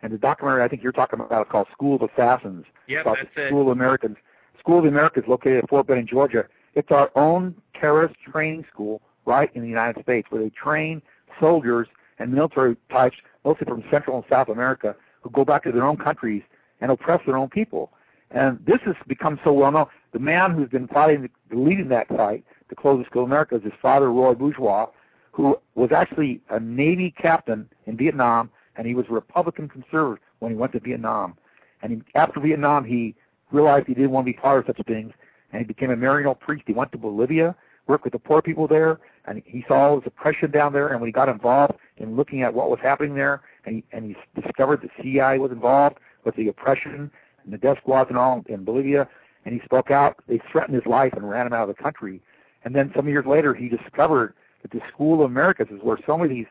[0.01, 3.17] and the documentary I think you're talking about is called "School of Assassins." Yep, about
[3.17, 3.49] that's the it.
[3.49, 4.17] School of Americans.
[4.59, 6.45] School of the Americans located at Fort Benning, Georgia.
[6.75, 11.01] It's our own terrorist training school right in the United States where they train
[11.39, 11.87] soldiers
[12.19, 13.15] and military types,
[13.45, 16.43] mostly from Central and South America, who go back to their own countries
[16.81, 17.91] and oppress their own people.
[18.31, 19.87] And this has become so well known.
[20.13, 23.63] The man who's been fighting, leading that fight to close the School of America is
[23.63, 24.87] his father, Roy Bourgeois,
[25.31, 30.51] who was actually a Navy captain in Vietnam, and he was a Republican conservative when
[30.51, 31.35] he went to Vietnam.
[31.81, 33.15] And he, after Vietnam, he
[33.51, 35.13] realized he didn't want to be part of such things,
[35.51, 36.63] and he became a Maryknoll priest.
[36.67, 37.55] He went to Bolivia,
[37.87, 40.89] worked with the poor people there, and he saw all this oppression down there.
[40.89, 44.05] And when he got involved in looking at what was happening there, and he, and
[44.05, 47.11] he discovered the CIA was involved with the oppression
[47.43, 49.07] and the death squads and all in Bolivia,
[49.45, 50.17] and he spoke out.
[50.27, 52.21] They threatened his life and ran him out of the country.
[52.63, 56.17] And then some years later, he discovered that the School of Americas is where so
[56.17, 56.45] many of these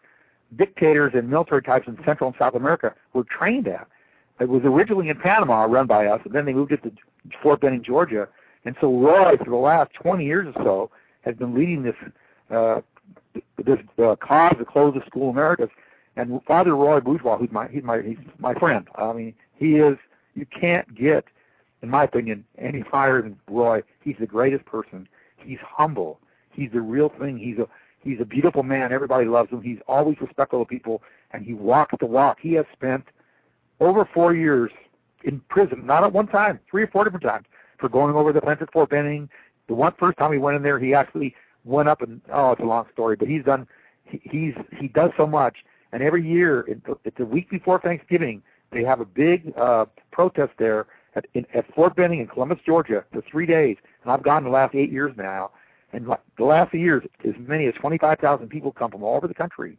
[0.56, 3.86] dictators and military types in Central and South America were trained at.
[4.40, 6.92] It was originally in Panama, run by us, and then they moved it to
[7.42, 8.28] Fort Benning, Georgia.
[8.64, 10.90] And so Roy, for the last 20 years or so,
[11.22, 11.94] has been leading this
[12.50, 12.80] uh,
[13.64, 15.68] this uh, cause to close the School of Americas.
[16.18, 18.88] And Father Roy Bourgeois, who's my he's my he's my friend.
[18.96, 19.96] I mean, he is.
[20.34, 21.24] You can't get,
[21.80, 23.82] in my opinion, any higher than Roy.
[24.02, 25.08] He's the greatest person.
[25.36, 26.18] He's humble.
[26.52, 27.38] He's the real thing.
[27.38, 27.68] He's a
[28.00, 28.92] he's a beautiful man.
[28.92, 29.62] Everybody loves him.
[29.62, 32.38] He's always respectful of people, and he walks the walk.
[32.40, 33.04] He has spent
[33.78, 34.72] over four years
[35.22, 37.46] in prison, not at one time, three or four different times,
[37.78, 39.28] for going over the fence at Fort Benning.
[39.68, 42.60] The one first time he went in there, he actually went up and oh, it's
[42.60, 43.68] a long story, but he's done.
[44.04, 45.58] He, he's he does so much,
[45.93, 50.53] and every year, it, it's the week before Thanksgiving, they have a big uh, protest
[50.59, 53.76] there at, in, at Fort Benning in Columbus, Georgia, for three days.
[54.03, 55.51] And I've gone the last eight years now,
[55.93, 59.78] and the last years, as many as 25,000 people come from all over the country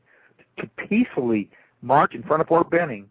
[0.57, 1.49] to peacefully
[1.82, 3.07] march in front of Fort Benning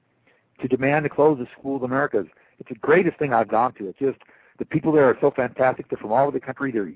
[0.61, 2.27] to demand to close the School of the Americas.
[2.59, 3.89] It's the greatest thing I've gone to.
[3.89, 4.19] It's just
[4.59, 5.89] the people there are so fantastic.
[5.89, 6.73] They're from all over the country.
[6.73, 6.93] They're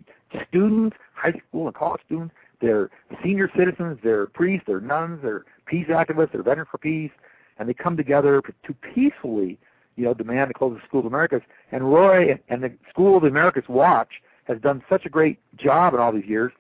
[0.49, 2.35] students, high school and college students.
[2.61, 2.91] They're
[3.23, 3.99] senior citizens.
[4.03, 4.65] They're priests.
[4.67, 5.21] They're nuns.
[5.23, 6.33] They're peace activists.
[6.33, 7.11] They're veterans for peace,
[7.59, 9.59] and they come together to peacefully,
[9.97, 11.41] you know, demand to close the School of Americas.
[11.73, 14.11] And Roy and the School of the Americas Watch
[14.45, 16.53] has done such a great job in all these years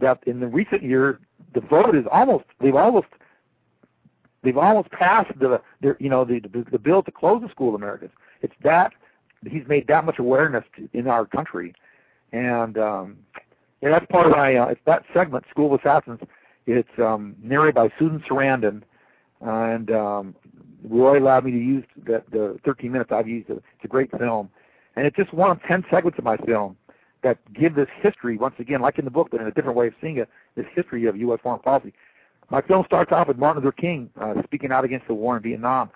[0.00, 1.16] that in the recent years
[1.54, 3.06] the vote is almost they've almost
[4.42, 7.68] they've almost passed the, the you know the, the the bill to close the School
[7.68, 8.10] of Americas.
[8.42, 8.92] It's that
[9.48, 11.72] he's made that much awareness to, in our country,
[12.32, 13.16] and um,
[13.80, 16.20] yeah, that's part of my uh, it's that segment, School of Assassins.
[16.66, 18.82] It's um, narrated by Susan Sarandon,
[19.40, 20.34] and um,
[20.88, 23.50] Roy allowed me to use the, the 13 minutes I've used.
[23.50, 23.62] It.
[23.74, 24.50] It's a great film,
[24.96, 26.76] and it's just one of 10 segments of my film
[27.22, 29.88] that give this history once again, like in the book, but in a different way
[29.88, 31.40] of seeing it, this history of U.S.
[31.42, 31.92] foreign policy.
[32.50, 35.42] My film starts off with Martin Luther King uh, speaking out against the war in
[35.42, 35.90] Vietnam.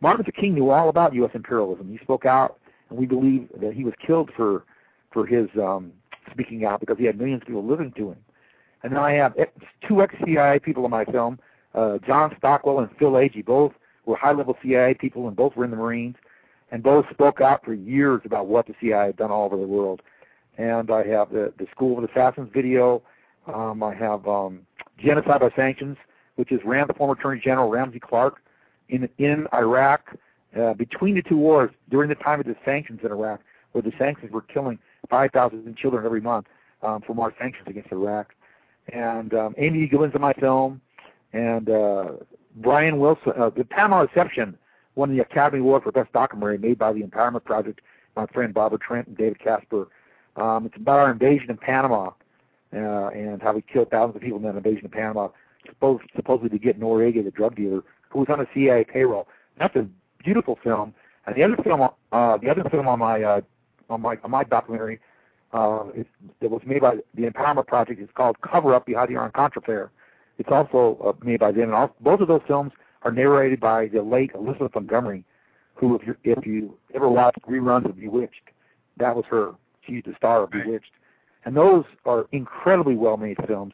[0.00, 1.30] Martin Luther King knew all about U.S.
[1.34, 1.90] imperialism.
[1.90, 2.58] He spoke out,
[2.90, 4.64] and we believe that he was killed for
[5.12, 5.92] for his um,
[6.30, 8.18] speaking out because he had millions of people living to him.
[8.86, 9.34] And then I have
[9.88, 11.40] two ex-CIA people in my film,
[11.74, 13.44] uh, John Stockwell and Phil Agee.
[13.44, 13.72] Both
[14.04, 16.14] were high-level CIA people, and both were in the Marines,
[16.70, 19.66] and both spoke out for years about what the CIA had done all over the
[19.66, 20.02] world.
[20.56, 23.02] And I have the the School of Assassins video.
[23.52, 24.60] Um, I have um,
[24.98, 25.96] Genocide by Sanctions,
[26.36, 28.36] which is Ram, the former Attorney General Ramsey Clark
[28.88, 30.14] in in Iraq
[30.56, 33.40] uh, between the two wars during the time of the sanctions in Iraq,
[33.72, 34.78] where the sanctions were killing
[35.10, 36.46] 5,000 children every month
[36.84, 38.32] um, from our sanctions against Iraq.
[38.92, 40.80] And um, Amy Gillen's in my film,
[41.32, 42.12] and uh,
[42.56, 43.32] Brian Wilson.
[43.38, 44.56] Uh, the Panama Deception
[44.94, 47.80] won the Academy Award for Best Documentary made by the Empowerment Project.
[48.16, 49.88] My friend Barbara Trent and David Kasper.
[50.36, 52.10] Um, it's about our invasion in Panama
[52.72, 55.28] uh, and how we killed thousands of people in that invasion of Panama,
[55.66, 59.28] supposed, supposedly to get Noriega, the drug dealer, who was on the CIA payroll.
[59.58, 59.86] That's a
[60.22, 60.94] beautiful film.
[61.26, 63.40] And the other film, uh, the other film on my uh,
[63.90, 65.00] on my on my documentary,
[65.52, 65.84] uh,
[66.40, 68.00] that was made by the Empowerment Project.
[68.00, 69.90] It's called Cover Up Behind the Iran Contra Affair.
[70.38, 71.64] It's also uh, made by them.
[71.64, 72.72] And all, both of those films
[73.02, 75.24] are narrated by the late Elizabeth Montgomery,
[75.74, 78.50] who, if you if you ever watched reruns of Bewitched,
[78.98, 79.54] that was her.
[79.86, 80.90] She's the star of Bewitched.
[81.44, 83.72] And those are incredibly well-made films.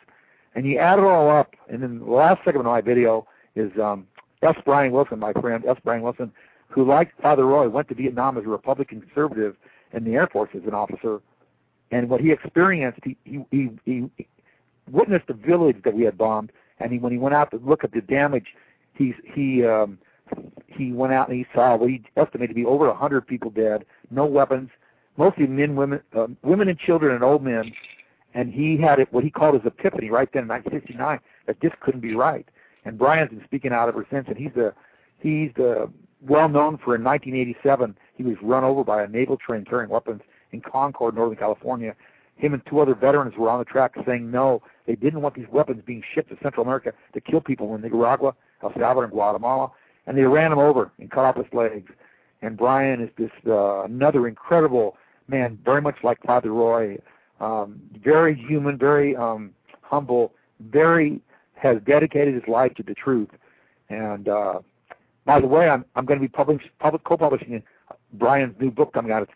[0.54, 3.72] And you add it all up, and then the last segment of my video is
[3.80, 4.06] um,
[4.42, 4.54] S.
[4.64, 5.78] Brian Wilson, my friend S.
[5.82, 6.30] Brian Wilson,
[6.68, 9.56] who, like Father Roy, went to Vietnam as a Republican conservative
[9.92, 11.20] in the Air Force as an officer.
[11.92, 14.08] And what he experienced, he, he, he, he
[14.90, 17.84] witnessed the village that we had bombed, and he, when he went out to look
[17.84, 18.46] at the damage,
[18.94, 19.98] he he um,
[20.66, 23.50] he went out and he saw what he estimated to be over a hundred people
[23.50, 24.70] dead, no weapons,
[25.16, 27.72] mostly men, women, uh, women and children and old men.
[28.34, 31.72] And he had it, what he called his epiphany right then in 1969 that this
[31.80, 32.48] couldn't be right.
[32.86, 34.26] And Brian's been speaking out ever since.
[34.28, 34.72] And he's the
[35.18, 35.90] he's the
[36.26, 40.22] well known for in 1987 he was run over by a naval train carrying weapons
[40.52, 41.94] in Concord, Northern California.
[42.36, 45.46] Him and two other veterans were on the track saying no, they didn't want these
[45.50, 49.70] weapons being shipped to Central America to kill people in Nicaragua, El Salvador, and Guatemala.
[50.06, 51.90] And they ran him over and cut off his legs.
[52.40, 54.96] And Brian is this uh, another incredible
[55.28, 56.98] man, very much like Father Roy,
[57.40, 61.20] um, very human, very um, humble, very
[61.54, 63.28] has dedicated his life to the truth.
[63.88, 64.60] And uh,
[65.24, 67.62] by the way, I'm I'm going to be publish, public co-publishing
[68.14, 69.22] Brian's new book coming out.
[69.22, 69.32] It's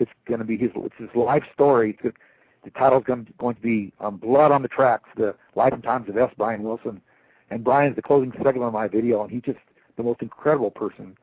[0.00, 1.96] it's, going to be his it's his life story.
[2.02, 2.16] It's,
[2.64, 5.82] the title's going to, going to be um, Blood on the Tracks: The Life and
[5.82, 6.30] Times of S.
[6.36, 7.00] Brian Wilson.
[7.50, 9.58] And Brian's the closing segment of my video, and he's just
[9.96, 11.16] the most incredible person.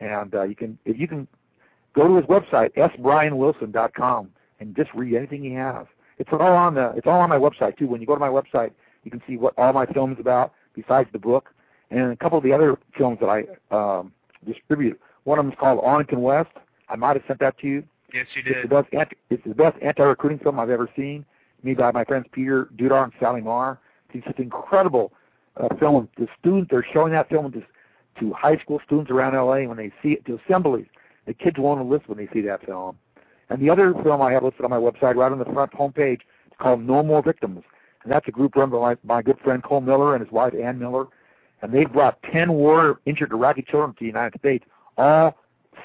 [0.00, 1.28] And uh, you can if you can
[1.94, 4.30] go to his website sbrianwilson.com
[4.60, 5.86] and just read anything he has.
[6.18, 7.86] It's all on the it's all on my website too.
[7.86, 8.72] When you go to my website,
[9.04, 11.50] you can see what all my films about besides the book
[11.90, 14.12] and a couple of the other films that I um,
[14.46, 15.00] distribute.
[15.24, 16.50] One of them is called Arlington West.
[16.88, 17.84] I might have sent that to you.
[18.14, 18.58] Yes, you did.
[18.58, 21.24] It's the best, anti, it's the best anti-recruiting film I've ever seen,
[21.64, 23.80] made by my friends Peter Dudar and Sally Marr.
[24.12, 25.12] It's just an incredible
[25.56, 26.08] uh, film.
[26.16, 27.62] The students they're showing that film to,
[28.20, 30.86] to high school students around LA when they see it to assemblies.
[31.26, 32.96] The kids won't enlist when they see that film.
[33.50, 36.20] And the other film I have listed on my website, right on the front homepage,
[36.46, 37.64] it's called No More Victims.
[38.04, 40.54] And that's a group run by my, my good friend Cole Miller and his wife
[40.54, 41.06] Ann Miller.
[41.62, 44.64] And they've brought 10 war injured Iraqi children to the United States,
[44.96, 45.36] all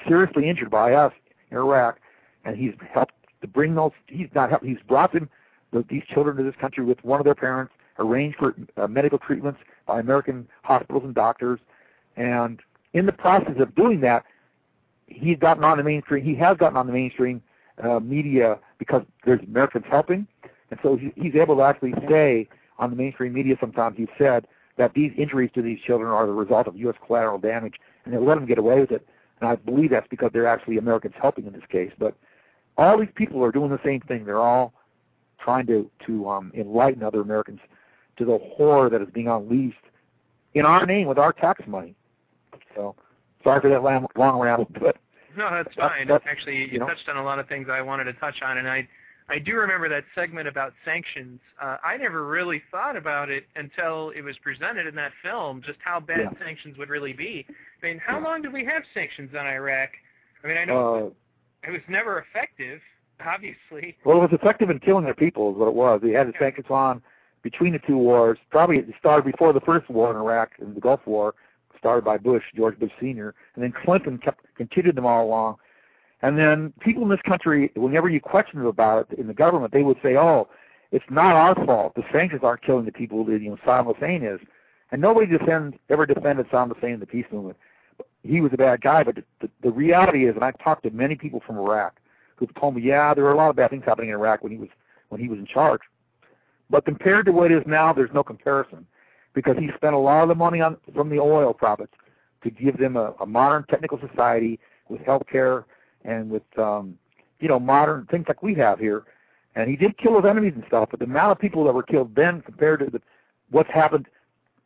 [0.06, 1.12] seriously injured by us
[1.50, 1.98] in Iraq.
[2.44, 5.28] And he's helped to bring those, he's not helped, he's brought them,
[5.72, 9.18] the, these children to this country with one of their parents, arranged for uh, medical
[9.18, 11.60] treatments by American hospitals and doctors.
[12.16, 12.60] And
[12.92, 14.24] in the process of doing that,
[15.06, 16.24] he's gotten on the mainstream.
[16.24, 17.42] He has gotten on the mainstream
[17.82, 20.26] uh, media because there's Americans helping,
[20.70, 23.56] and so he, he's able to actually say on the mainstream media.
[23.60, 26.96] Sometimes he's said that these injuries to these children are the result of U.S.
[27.06, 27.74] collateral damage,
[28.04, 29.06] and they let them get away with it.
[29.40, 31.92] And I believe that's because they're actually Americans helping in this case.
[31.98, 32.14] But
[32.80, 34.24] all these people are doing the same thing.
[34.24, 34.72] They're all
[35.38, 37.60] trying to to um, enlighten other Americans
[38.18, 39.76] to the horror that is being unleashed
[40.54, 41.94] in our name with our tax money.
[42.74, 42.96] So
[43.44, 44.96] sorry for that long, long ramble, but
[45.36, 46.08] no, that's fine.
[46.08, 46.86] That's, Actually, you, you know?
[46.88, 48.88] touched on a lot of things I wanted to touch on, and I
[49.28, 51.38] I do remember that segment about sanctions.
[51.62, 55.78] Uh, I never really thought about it until it was presented in that film, just
[55.84, 56.44] how bad Yeah.
[56.44, 57.46] sanctions would really be.
[57.48, 59.90] I mean, how long do we have sanctions on Iraq?
[60.42, 61.10] I mean, I know uh,
[61.66, 62.80] it was never effective,
[63.24, 63.96] obviously.
[64.04, 66.00] well, it was effective in killing their people, is what it was.
[66.02, 67.02] They had the sanctions on
[67.42, 68.38] between the two wars.
[68.50, 71.34] Probably it started before the first war in Iraq, and the Gulf War,
[71.78, 75.56] started by Bush, George Bush Senior, and then Clinton kept continued them all along.
[76.22, 79.72] And then people in this country, whenever you question them about it in the government,
[79.72, 80.48] they would say, "Oh,
[80.92, 81.94] it's not our fault.
[81.94, 84.40] The sanctions aren't killing the people that you know Saddam Hussein is."
[84.92, 87.56] And nobody defend, ever defended Saddam Hussein in the peace movement.
[88.22, 91.14] He was a bad guy, but the, the, reality is, and I've talked to many
[91.14, 91.98] people from Iraq
[92.36, 94.52] who've told me, yeah, there were a lot of bad things happening in Iraq when
[94.52, 94.68] he was
[95.08, 95.80] when he was in charge.
[96.68, 98.86] But compared to what it is now, there's no comparison
[99.34, 101.92] because he spent a lot of the money on from the oil profits
[102.44, 104.58] to give them a, a modern technical society
[104.88, 105.66] with health care
[106.04, 106.96] and with um,
[107.40, 109.04] you know modern things like we have here.
[109.56, 111.82] And he did kill his enemies and stuff, but the amount of people that were
[111.82, 113.00] killed then compared to the,
[113.50, 114.06] what's happened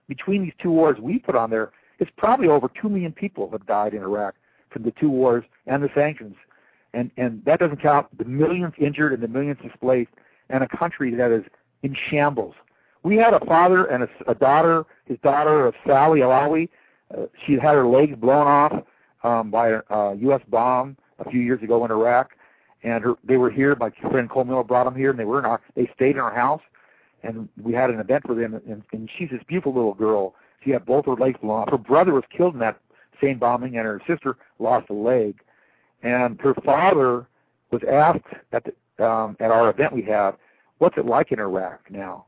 [0.08, 3.66] between these two wars we put on there, it's probably over two million people have
[3.66, 4.34] died in Iraq
[4.70, 6.36] from the two wars and the sanctions.
[6.92, 10.10] And and that doesn't count the millions injured and the millions displaced
[10.50, 11.44] and a country that is
[11.82, 12.54] in shambles.
[13.02, 14.84] we had a father and a, a daughter.
[15.06, 16.68] His daughter, of Sally Alawi,
[17.16, 18.72] uh, she had her legs blown off
[19.22, 20.40] um, by a uh, U.S.
[20.48, 22.30] bomb a few years ago in Iraq,
[22.82, 23.74] and her, they were here.
[23.76, 25.60] My friend Cole Miller brought them here, and they were in our.
[25.74, 26.62] They stayed in our house,
[27.22, 28.54] and we had an event for them.
[28.54, 30.34] And, and she's this beautiful little girl.
[30.64, 31.70] She had both her legs off.
[31.70, 32.78] Her brother was killed in that
[33.20, 35.40] same bombing, and her sister lost a leg.
[36.02, 37.26] And her father
[37.70, 40.32] was asked at the, um, at our event we had,
[40.78, 42.26] "What's it like in Iraq now?"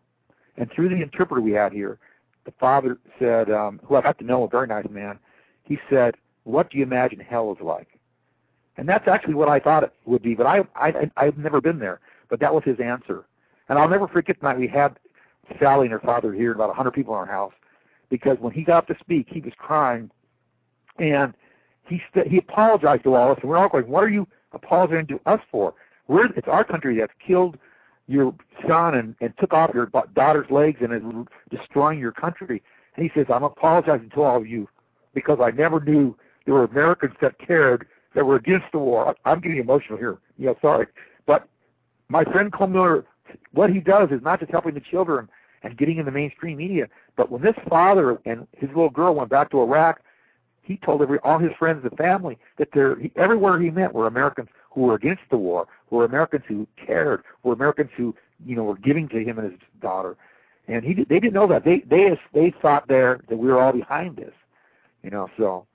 [0.57, 1.99] And through the interpreter we had here,
[2.45, 5.19] the father said, um, who I got to know, a very nice man,
[5.65, 7.99] he said, "What do you imagine hell is like?"
[8.77, 11.79] And that's actually what I thought it would be, but I, I I've never been
[11.79, 12.01] there.
[12.29, 13.25] But that was his answer.
[13.69, 14.99] And I'll never forget the night we had
[15.59, 17.53] Sally and her father here, about a 100 people in our house,
[18.09, 20.11] because when he got up to speak, he was crying,
[20.99, 21.35] and
[21.87, 24.27] he st- he apologized to all of us, and we're all going, "What are you
[24.53, 25.75] apologizing to us for?
[26.09, 27.59] We're it's our country that's killed
[28.09, 28.35] your
[28.69, 32.63] son and, and took off your daughter's legs and is destroying your country."
[32.97, 34.69] And he says, "I'm apologizing to all of you
[35.15, 39.41] because I never knew there were Americans that cared that were against the war." I'm
[39.41, 40.19] getting emotional here.
[40.39, 40.87] Yeah, sorry,
[41.27, 41.49] but
[42.09, 43.05] my friend Cole Miller,
[43.53, 45.29] what he does is not just helping the children
[45.67, 49.31] and getting in the mainstream media, but when this father and his little girl went
[49.31, 50.01] back to Iraq,
[50.63, 54.07] he told every all his friends and family that there he, everywhere he met were
[54.07, 58.15] Americans who were against the war, were Americans who cared, were Americans who
[58.45, 60.17] you know were giving to him and his daughter,
[60.69, 63.73] and he they didn't know that they they they thought there that we were all
[63.73, 64.35] behind this,
[65.03, 65.29] you know.
[65.37, 65.67] So,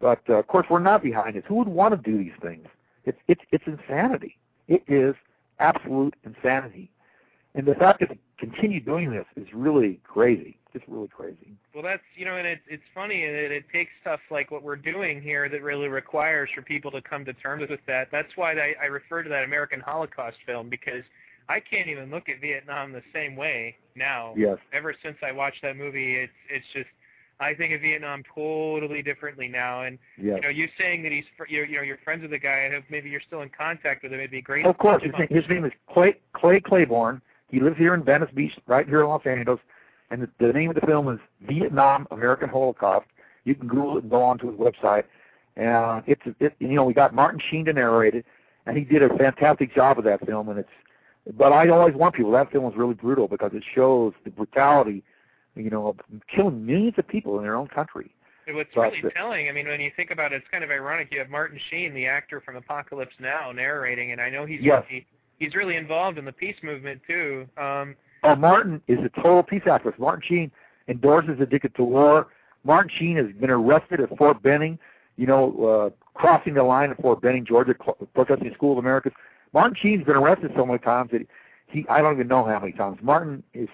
[0.00, 1.44] but uh, of course we're not behind this.
[1.46, 2.66] Who would want to do these things?
[3.04, 4.36] It's it's it's insanity.
[4.68, 5.14] It is
[5.58, 6.90] absolute insanity,
[7.54, 11.56] and the fact that they continue doing this is really crazy just really crazy.
[11.72, 14.76] Well, that's you know, and it's it's funny that it takes stuff like what we're
[14.76, 18.08] doing here that really requires for people to come to terms with that.
[18.10, 21.04] That's why I, I refer to that American Holocaust film because
[21.48, 24.34] I can't even look at Vietnam the same way now.
[24.36, 24.58] Yes.
[24.72, 26.88] Ever since I watched that movie, it's it's just
[27.38, 29.82] I think of Vietnam totally differently now.
[29.82, 30.36] And yes.
[30.36, 32.66] you know, you saying that he's fr- you know you're friends with the guy.
[32.66, 34.18] I hope maybe you're still in contact with him.
[34.18, 34.66] It'd be great.
[34.66, 37.22] Of course, his name, his name is Clay Clay Claiborne.
[37.48, 39.60] He lives here in Venice Beach, right here in Los Angeles
[40.10, 43.06] and the, the name of the film is Vietnam American Holocaust.
[43.44, 45.04] You can Google it and go onto his website.
[45.56, 48.24] And it's it, you know we got Martin Sheen to narrate it,
[48.66, 50.48] and he did a fantastic job of that film.
[50.48, 50.68] And it's
[51.36, 55.02] but I always want people that film was really brutal because it shows the brutality,
[55.54, 55.96] you know, of
[56.34, 58.10] killing millions of people in their own country.
[58.46, 61.08] What's but, really telling, I mean, when you think about it, it's kind of ironic.
[61.10, 64.84] You have Martin Sheen, the actor from Apocalypse Now, narrating, and I know he's yes.
[65.38, 67.46] He's really involved in the peace movement too.
[67.56, 69.98] Um, Oh, Martin is a total peace activist.
[69.98, 70.50] Martin Sheen
[70.88, 72.28] endorses Addicted to War.
[72.64, 74.78] Martin Sheen has been arrested at Fort Benning,
[75.18, 77.74] you know, uh, crossing the line at Fort Benning, Georgia,
[78.14, 79.12] protesting School of Americas.
[79.52, 81.26] Martin Sheen's been arrested so many times that
[81.66, 82.98] he, I don't even know how many times.
[83.02, 83.68] Martin is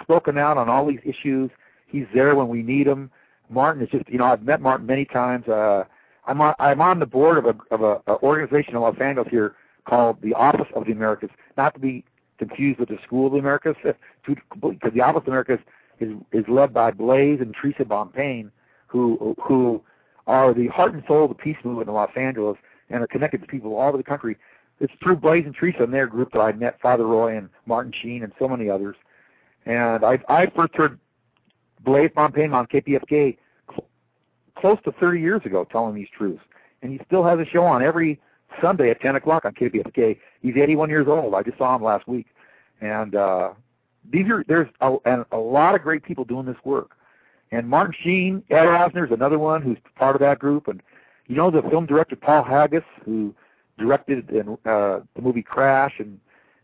[0.00, 1.50] spoken out on all these issues.
[1.86, 3.10] He's there when we need him.
[3.50, 5.46] Martin is just, you know, I've met Martin many times.
[5.46, 5.84] Uh,
[6.26, 9.28] I'm on, I'm on the board of a of a, a organization in Los Angeles
[9.30, 12.04] here called the Office of the Americas, not to be
[12.38, 13.76] confused with the School of the Americas,
[14.26, 15.60] because the Office of the Americas
[16.00, 18.50] is is led by Blaise and Teresa Bonpane,
[18.86, 19.82] who who
[20.26, 22.56] are the heart and soul of the peace movement in Los Angeles
[22.88, 24.36] and are connected to people all over the country.
[24.80, 27.92] It's through Blaise and Teresa and their group that I met Father Roy and Martin
[27.92, 28.96] Sheen and so many others.
[29.66, 30.98] And I I first heard
[31.84, 33.36] Blaise Bonpane on KPFK
[33.70, 33.88] cl-
[34.56, 36.42] close to 30 years ago telling these truths.
[36.82, 38.20] And he still has a show on every
[38.60, 40.18] Sunday at 10 o'clock on KPFK.
[40.42, 41.34] He's 81 years old.
[41.34, 42.26] I just saw him last week,
[42.80, 43.50] and uh,
[44.10, 46.92] these are there's a, and a lot of great people doing this work.
[47.52, 50.82] And Martin Sheen, Ed Asner's another one who's part of that group, and
[51.26, 53.34] you know the film director Paul Haggis who
[53.78, 56.20] directed in, uh, the movie Crash and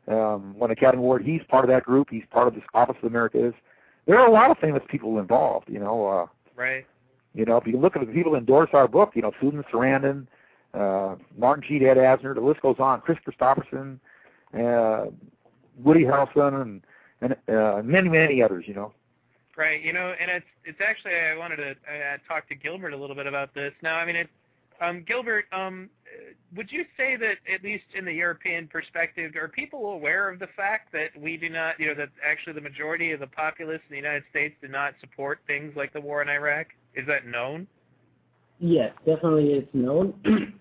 [0.08, 1.24] um, won an Academy Award.
[1.24, 2.08] He's part of that group.
[2.10, 3.48] He's part of this Office of America.
[3.48, 3.54] Is
[4.06, 5.68] there are a lot of famous people involved.
[5.68, 6.06] You know.
[6.06, 6.86] Uh, right.
[7.34, 9.62] You know, if you look at the people who endorse our book, you know, Susan
[9.70, 10.26] Sarandon,
[10.74, 13.00] uh, Martin Sheen, Ed Asner, the list goes on.
[13.00, 13.98] Kris Kristofferson,
[14.54, 15.10] uh,
[15.82, 16.82] Woody Harrelson, and
[17.20, 18.64] and uh, many many others.
[18.66, 18.92] You know.
[19.56, 19.82] Right.
[19.82, 23.16] You know, and it's it's actually I wanted to uh, talk to Gilbert a little
[23.16, 23.72] bit about this.
[23.82, 24.28] Now, I mean, it,
[24.82, 25.88] um, Gilbert, um,
[26.54, 30.48] would you say that at least in the European perspective, are people aware of the
[30.48, 33.94] fact that we do not, you know, that actually the majority of the populace in
[33.94, 36.66] the United States do not support things like the war in Iraq?
[36.94, 37.66] Is that known?
[38.58, 40.14] Yes, definitely it's known.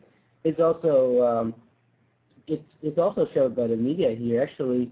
[0.43, 1.53] it's also um,
[2.47, 4.41] it's it's also showed by the media here.
[4.41, 4.91] Actually,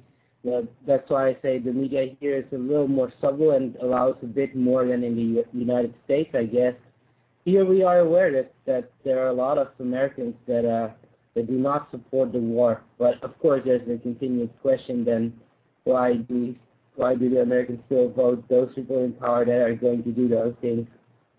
[0.52, 4.16] uh, that's why I say the media here is a little more subtle and allows
[4.24, 6.74] a bit more than in the U- United States, I guess.
[7.46, 10.94] Here we are aware that, that there are a lot of Americans that uh,
[11.36, 12.84] that do not support the war.
[12.98, 15.34] But of course, there's a continued question then:
[15.84, 16.56] why do
[16.96, 20.30] why do the Americans still vote those people in power that are going to do
[20.30, 20.88] those things?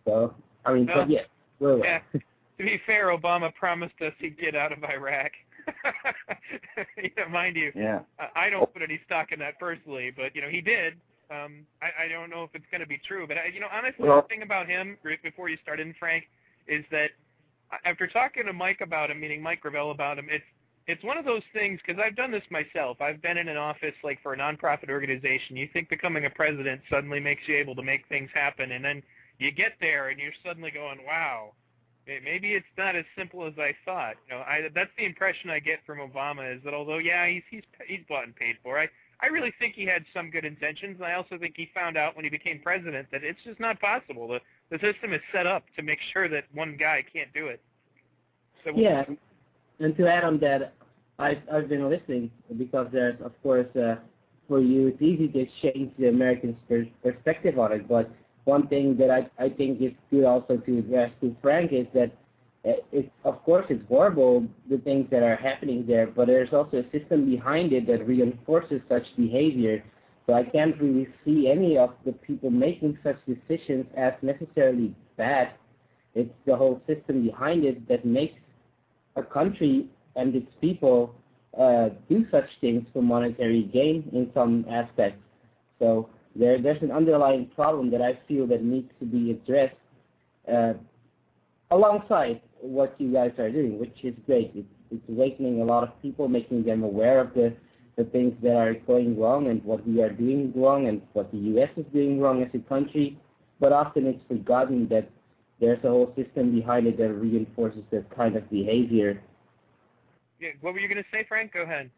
[0.05, 0.35] So,
[0.67, 1.21] I mean, Well, but yeah,
[1.61, 2.01] well, Yeah.
[2.13, 2.21] to
[2.65, 5.33] be fair, Obama promised us he'd get out of Iraq.
[6.97, 8.01] you know, mind you, Yeah.
[8.35, 10.95] I- don't put any stock in that personally, but you know he did.
[11.31, 13.69] Um, I, I don't know if it's going to be true, but I, you know,
[13.73, 16.25] honestly, Well- the thing about him, before you start in, Frank,
[16.69, 17.11] is that
[17.85, 20.45] after talking to Mike about him, meaning Mike Gravel about him, it's
[20.87, 23.01] it's one of those things because I've done this myself.
[23.01, 25.57] I've been in an office like for a nonprofit organization.
[25.57, 29.03] You think becoming a president suddenly makes you able to make things happen, and then
[29.39, 31.53] you get there and you're suddenly going, "Wow,
[32.07, 35.59] maybe it's not as simple as I thought." You know, I that's the impression I
[35.59, 38.79] get from Obama is that although yeah, he's he's he's bought and paid for.
[38.79, 38.89] I
[39.21, 42.17] I really think he had some good intentions, and I also think he found out
[42.17, 44.29] when he became president that it's just not possible.
[44.29, 47.61] The the system is set up to make sure that one guy can't do it.
[48.65, 49.05] So Yeah,
[49.81, 50.75] and to add on that,
[51.19, 53.97] I've I've been listening because there's of course uh,
[54.49, 56.57] for you it's easy to exchange the American
[57.03, 58.11] perspective on it, but
[58.45, 62.13] one thing that I I think is good also to address to Frank is that
[62.67, 66.79] uh, it's of course it's horrible the things that are happening there, but there's also
[66.79, 69.83] a system behind it that reinforces such behavior.
[70.27, 75.53] So I can't really see any of the people making such decisions as necessarily bad.
[76.15, 78.35] It's the whole system behind it that makes
[79.17, 81.15] a country and its people
[81.59, 85.21] uh, do such things for monetary gain in some aspects.
[85.79, 89.77] So there, there's an underlying problem that I feel that needs to be addressed
[90.53, 90.75] uh,
[91.71, 94.53] alongside what you guys are doing, which is great.
[94.55, 97.55] It's, it's awakening a lot of people, making them aware of the,
[97.97, 101.39] the things that are going wrong and what we are doing wrong and what the
[101.39, 101.71] U.S.
[101.77, 103.19] is doing wrong as a country.
[103.61, 105.09] But often it's forgotten that
[105.61, 109.23] there's a whole system behind it that reinforces that kind of behavior.
[110.41, 111.53] Yeah, what were you going to say, Frank?
[111.53, 111.91] Go ahead.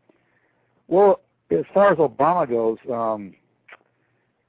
[0.89, 1.21] Well,
[1.51, 3.35] as far as Obama goes, um,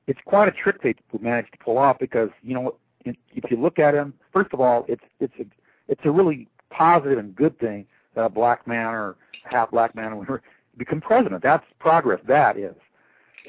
[0.07, 3.79] it's quite a trick they managed to pull off because you know if you look
[3.79, 5.45] at him, first of all, it's it's a
[5.87, 7.85] it's a really positive and good thing
[8.15, 10.41] that a black man or half black man or whatever
[10.77, 11.43] become president.
[11.43, 12.19] That's progress.
[12.27, 12.75] That is.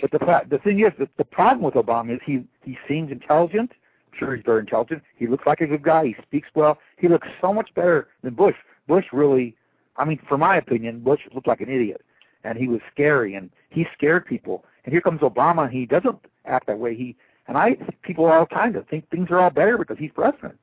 [0.00, 3.72] But the fact, the thing is the problem with Obama is he he seems intelligent.
[4.12, 5.02] I'm sure he's very intelligent.
[5.16, 6.06] He looks like a good guy.
[6.06, 6.78] He speaks well.
[6.98, 8.56] He looks so much better than Bush.
[8.86, 9.54] Bush really,
[9.96, 12.00] I mean, for my opinion, Bush looked like an idiot,
[12.44, 14.64] and he was scary, and he scared people.
[14.84, 15.64] And here comes Obama.
[15.64, 16.94] And he doesn't act that way.
[16.94, 17.16] He
[17.46, 20.58] and I people all the time that think things are all better because he's president.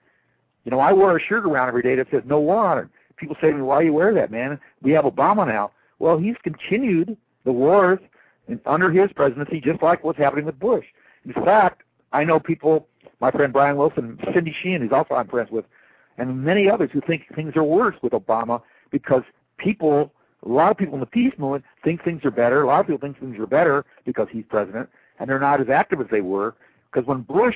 [0.64, 2.88] You know, I wear a shirt around every day that says no war on it.
[3.18, 4.60] People say to me, "Why you wear that, man?
[4.82, 8.00] We have Obama now." Well, he's continued the wars
[8.66, 10.86] under his presidency, just like what's happening with Bush.
[11.26, 12.88] In fact, I know people,
[13.20, 15.66] my friend Brian Wilson, Cindy Sheehan, who's also I'm friends with,
[16.18, 18.62] and many others who think things are worse with Obama
[18.92, 19.24] because
[19.58, 20.14] people,
[20.46, 22.62] a lot of people in the peace movement think things are better.
[22.62, 24.90] A lot of people think things are better because he's president,
[25.20, 26.56] and they're not as active as they were.
[26.92, 27.56] Because when Bush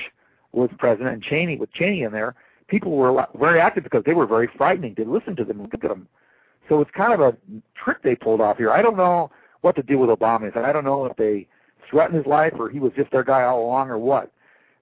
[0.52, 2.34] was president and Cheney with Cheney in there,
[2.66, 5.72] people were lot, very active because they were very frightening to listen to them and
[5.72, 6.08] look at them.
[6.68, 7.36] So it's kind of a
[7.74, 8.70] trick they pulled off here.
[8.70, 9.30] I don't know
[9.60, 10.48] what to do with Obama.
[10.48, 11.46] Is I don't know if they
[11.88, 14.32] threatened his life or he was just their guy all along or what.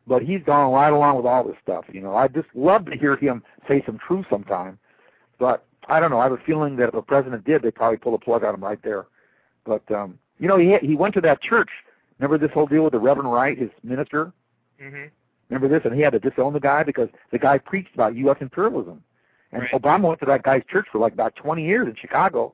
[0.07, 1.85] But he's gone right along with all this stuff.
[1.93, 4.79] You know, I'd just love to hear him say some truth sometime.
[5.39, 6.21] But I don't know.
[6.21, 8.55] I have a feeling that if a president did, they'd probably pull the plug on
[8.55, 9.07] him right there.
[9.65, 11.71] But um, you know, he he went to that church.
[12.19, 14.33] Remember this whole deal with the Reverend Wright, his minister.
[14.81, 15.05] hmm
[15.51, 18.37] Remember this, and he had to disown the guy because the guy preached about U.S.
[18.41, 19.03] imperialism.
[19.53, 19.71] And Right.
[19.73, 22.53] Obama went to that guy's church for like about 20 years in Chicago,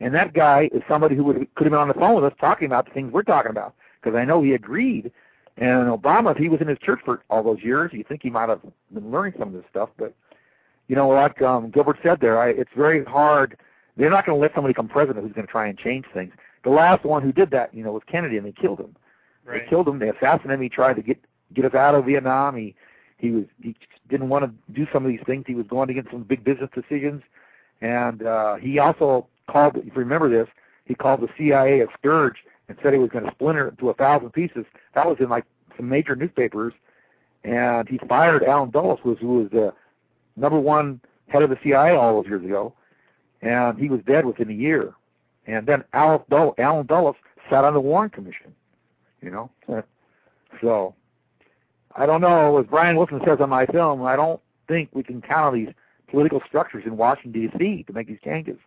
[0.00, 2.32] and that guy is somebody who would could have been on the phone with us
[2.40, 5.12] talking about the things we're talking about because I know he agreed.
[5.56, 8.30] And Obama, if he was in his church for all those years, you think he
[8.30, 8.60] might have
[8.92, 9.90] been learning some of this stuff.
[9.96, 10.12] But
[10.88, 13.56] you know, like um, Gilbert said there, I, it's very hard.
[13.96, 16.32] They're not going to let somebody come president who's going to try and change things.
[16.64, 18.96] The last one who did that, you know, was Kennedy, and they killed him.
[19.44, 19.62] Right.
[19.62, 19.98] They killed him.
[19.98, 20.62] They assassinated him.
[20.62, 21.18] He tried to get
[21.52, 22.56] get us out of Vietnam.
[22.56, 22.74] He
[23.18, 23.76] he was he
[24.08, 25.44] didn't want to do some of these things.
[25.46, 27.22] He was going against some big business decisions,
[27.80, 29.76] and uh, he also called.
[29.76, 30.48] If you remember this,
[30.86, 32.36] he called the CIA a scourge
[32.68, 34.64] and said he was going to splinter it into a thousand pieces.
[34.94, 35.44] That was in like
[35.76, 36.72] some major newspapers,
[37.44, 39.72] and he fired Allen Dulles, who was, who was the
[40.36, 42.74] number one head of the CIA all those years ago,
[43.42, 44.94] and he was dead within a year.
[45.46, 47.16] And then Allen Dulles, Allen Dulles
[47.50, 48.54] sat on the Warren Commission.
[49.20, 49.50] You know,
[50.60, 50.94] so
[51.96, 52.58] I don't know.
[52.58, 55.74] As Brian Wilson says on my film, I don't think we can count on these
[56.10, 57.84] political structures in Washington D.C.
[57.84, 58.58] to make these changes.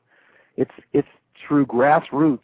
[0.56, 1.08] It's it's
[1.48, 2.40] through grassroots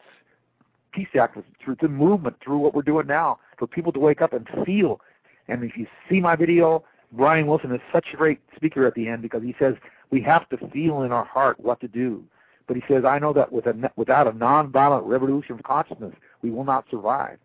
[0.94, 4.32] peace activism, through the movement, through what we're doing now, for people to wake up
[4.32, 5.02] and feel.
[5.48, 6.84] And if you see my video,
[7.14, 9.76] Brian Wilson is such a great speaker at the end because he says
[10.10, 12.24] we have to feel in our heart what to do.
[12.68, 16.50] But he says, I know that with a, without a nonviolent revolution of consciousness, we
[16.50, 17.38] will not survive.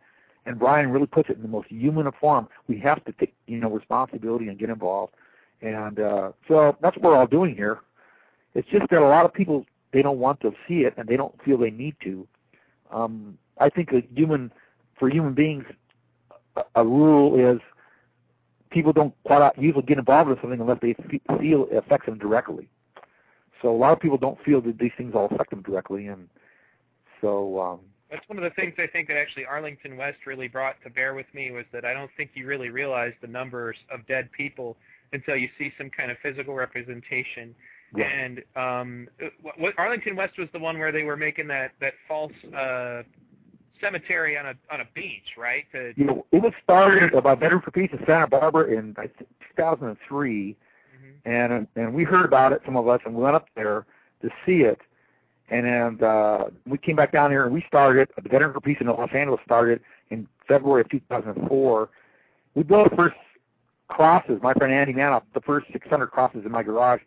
[0.46, 2.48] and Brian really puts it in the most human form.
[2.68, 5.12] We have to take you know responsibility and get involved,
[5.60, 7.80] and uh, so that's what we're all doing here.
[8.54, 11.16] It's just that a lot of people they don't want to see it and they
[11.16, 12.26] don't feel they need to.
[12.90, 14.50] Um, I think a human
[14.98, 15.64] for human beings,
[16.56, 17.60] a, a rule is
[18.70, 20.94] people don't quite usually get involved with something unless they
[21.38, 22.68] feel it affects them directly.
[23.62, 26.28] So a lot of people don't feel that these things all affect them directly, and
[27.20, 30.76] so um, that's one of the things I think that actually Arlington West really brought
[30.84, 34.06] to bear with me was that I don't think you really realize the numbers of
[34.06, 34.76] dead people
[35.12, 37.54] until you see some kind of physical representation.
[37.96, 38.04] Yeah.
[38.04, 39.08] And um,
[39.58, 43.02] what, Arlington West was the one where they were making that that false uh,
[43.80, 45.64] cemetery on a on a beach, right?
[45.72, 49.02] To, you know, it was started by Veterans for Peace in Santa Barbara in I
[49.02, 51.30] think 2003, mm-hmm.
[51.30, 53.86] and and we heard about it, some of us, and we went up there
[54.22, 54.80] to see it,
[55.50, 58.08] and and uh, we came back down here and we started.
[58.22, 61.88] The Veteran for Peace in Los Angeles started in February of 2004.
[62.54, 63.16] We built the first
[63.88, 64.38] crosses.
[64.42, 67.00] My friend Andy Manoff, the first 600 crosses in my garage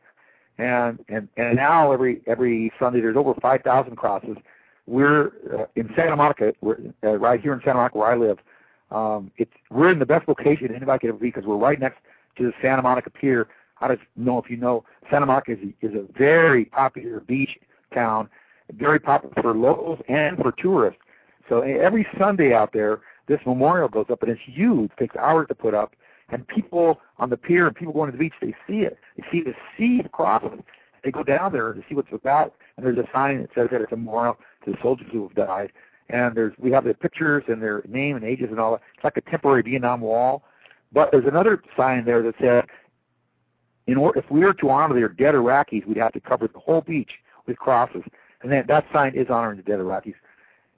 [0.61, 4.37] and and and now every every Sunday there's over 5,000 crosses.
[4.87, 8.39] We're uh, in Santa Monica, uh, right here in Santa Monica where I live.
[8.89, 11.99] Um, it's we're in the best location anybody could ever be because we're right next
[12.37, 13.47] to the Santa Monica Pier.
[13.79, 17.57] I don't know if you know Santa Monica is a, is a very popular beach
[17.93, 18.29] town,
[18.73, 20.99] very popular for locals and for tourists.
[21.49, 24.91] So every Sunday out there, this memorial goes up, and it's huge.
[24.91, 25.95] It takes hours to put up,
[26.29, 28.97] and people on the pier and people going to the beach, they see it.
[29.17, 30.63] They see the sea crossing.
[31.03, 33.81] They go down there to see what's about, and there's a sign that says that
[33.81, 35.71] it's a memorial to the soldiers who have died.
[36.09, 38.81] And there's we have their pictures and their name and ages and all that.
[38.95, 40.43] It's like a temporary Vietnam wall.
[40.91, 42.63] But there's another sign there that says,
[43.87, 46.59] in order, if we were to honor their dead Iraqis, we'd have to cover the
[46.59, 47.11] whole beach
[47.47, 48.03] with crosses.
[48.41, 50.15] And that that sign is honoring the dead Iraqis.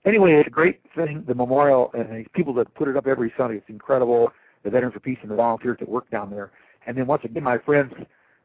[0.06, 3.34] Anyway, it's a great thing, the memorial, and these people that put it up every
[3.38, 3.56] Sunday.
[3.58, 4.32] It's incredible
[4.64, 6.52] the Veterans for Peace and the volunteers that work down there.
[6.86, 7.94] And then once again, my friends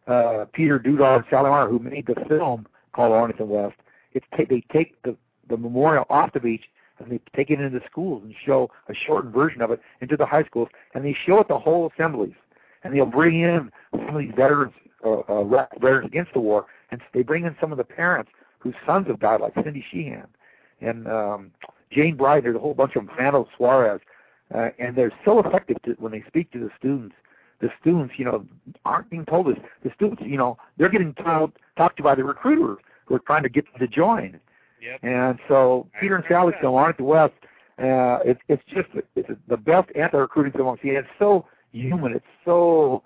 [0.09, 3.77] uh, Peter Dudar and Sally Marr, who made the film called Arlington West,
[4.13, 5.17] it's ta- they take the
[5.49, 6.65] the memorial off the beach
[6.99, 10.17] and they take it into the schools and show a shortened version of it into
[10.17, 12.35] the high schools, and they show it the whole assemblies,
[12.83, 14.73] and they'll bring in some of these veterans,
[15.05, 18.75] uh, uh, veterans against the war, and they bring in some of the parents whose
[18.85, 20.27] sons have died, like Cindy Sheehan
[20.81, 21.51] and um,
[21.93, 22.43] Jane Bright.
[22.43, 24.01] There's a whole bunch of them, Fernando Suarez,
[24.55, 27.15] uh, and they're so effective to, when they speak to the students.
[27.61, 28.47] The students, you know,
[28.85, 29.63] aren't being told this.
[29.83, 33.43] The students, you know, they're getting told, talked to by the recruiters who are trying
[33.43, 34.39] to get them to join.
[34.81, 35.01] Yep.
[35.03, 37.35] And so Peter and Sally film Arlington West.
[37.79, 40.97] Uh, it's it's just it's the best anti-recruiting film I've seen.
[40.97, 42.13] It's so human.
[42.13, 43.03] It's so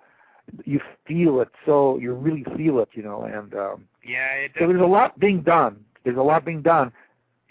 [0.64, 1.48] you feel it.
[1.66, 3.24] So you really feel it, you know.
[3.24, 5.84] And um, yeah, it so there's a lot being done.
[6.04, 6.92] There's a lot being done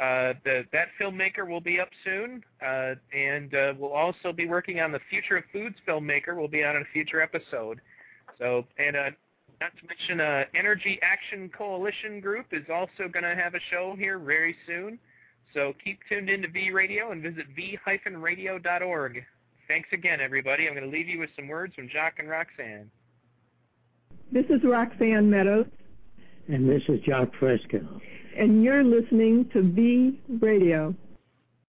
[0.00, 4.80] Uh, the, that filmmaker will be up soon, uh, and uh, we'll also be working
[4.80, 6.36] on the Future of Foods filmmaker.
[6.36, 7.80] We'll be on in a future episode.
[8.38, 9.10] So, and uh,
[9.60, 13.94] not to mention, uh, Energy Action Coalition Group is also going to have a show
[13.96, 14.98] here very soon.
[15.52, 19.24] So keep tuned in to V Radio and visit v-radio.org.
[19.68, 20.66] Thanks again, everybody.
[20.66, 22.90] I'm going to leave you with some words from Jacques and Roxanne.
[24.32, 25.66] This is Roxanne Meadows.
[26.48, 28.00] And this is Jacques Fresco.
[28.36, 30.94] And you're listening to V Radio.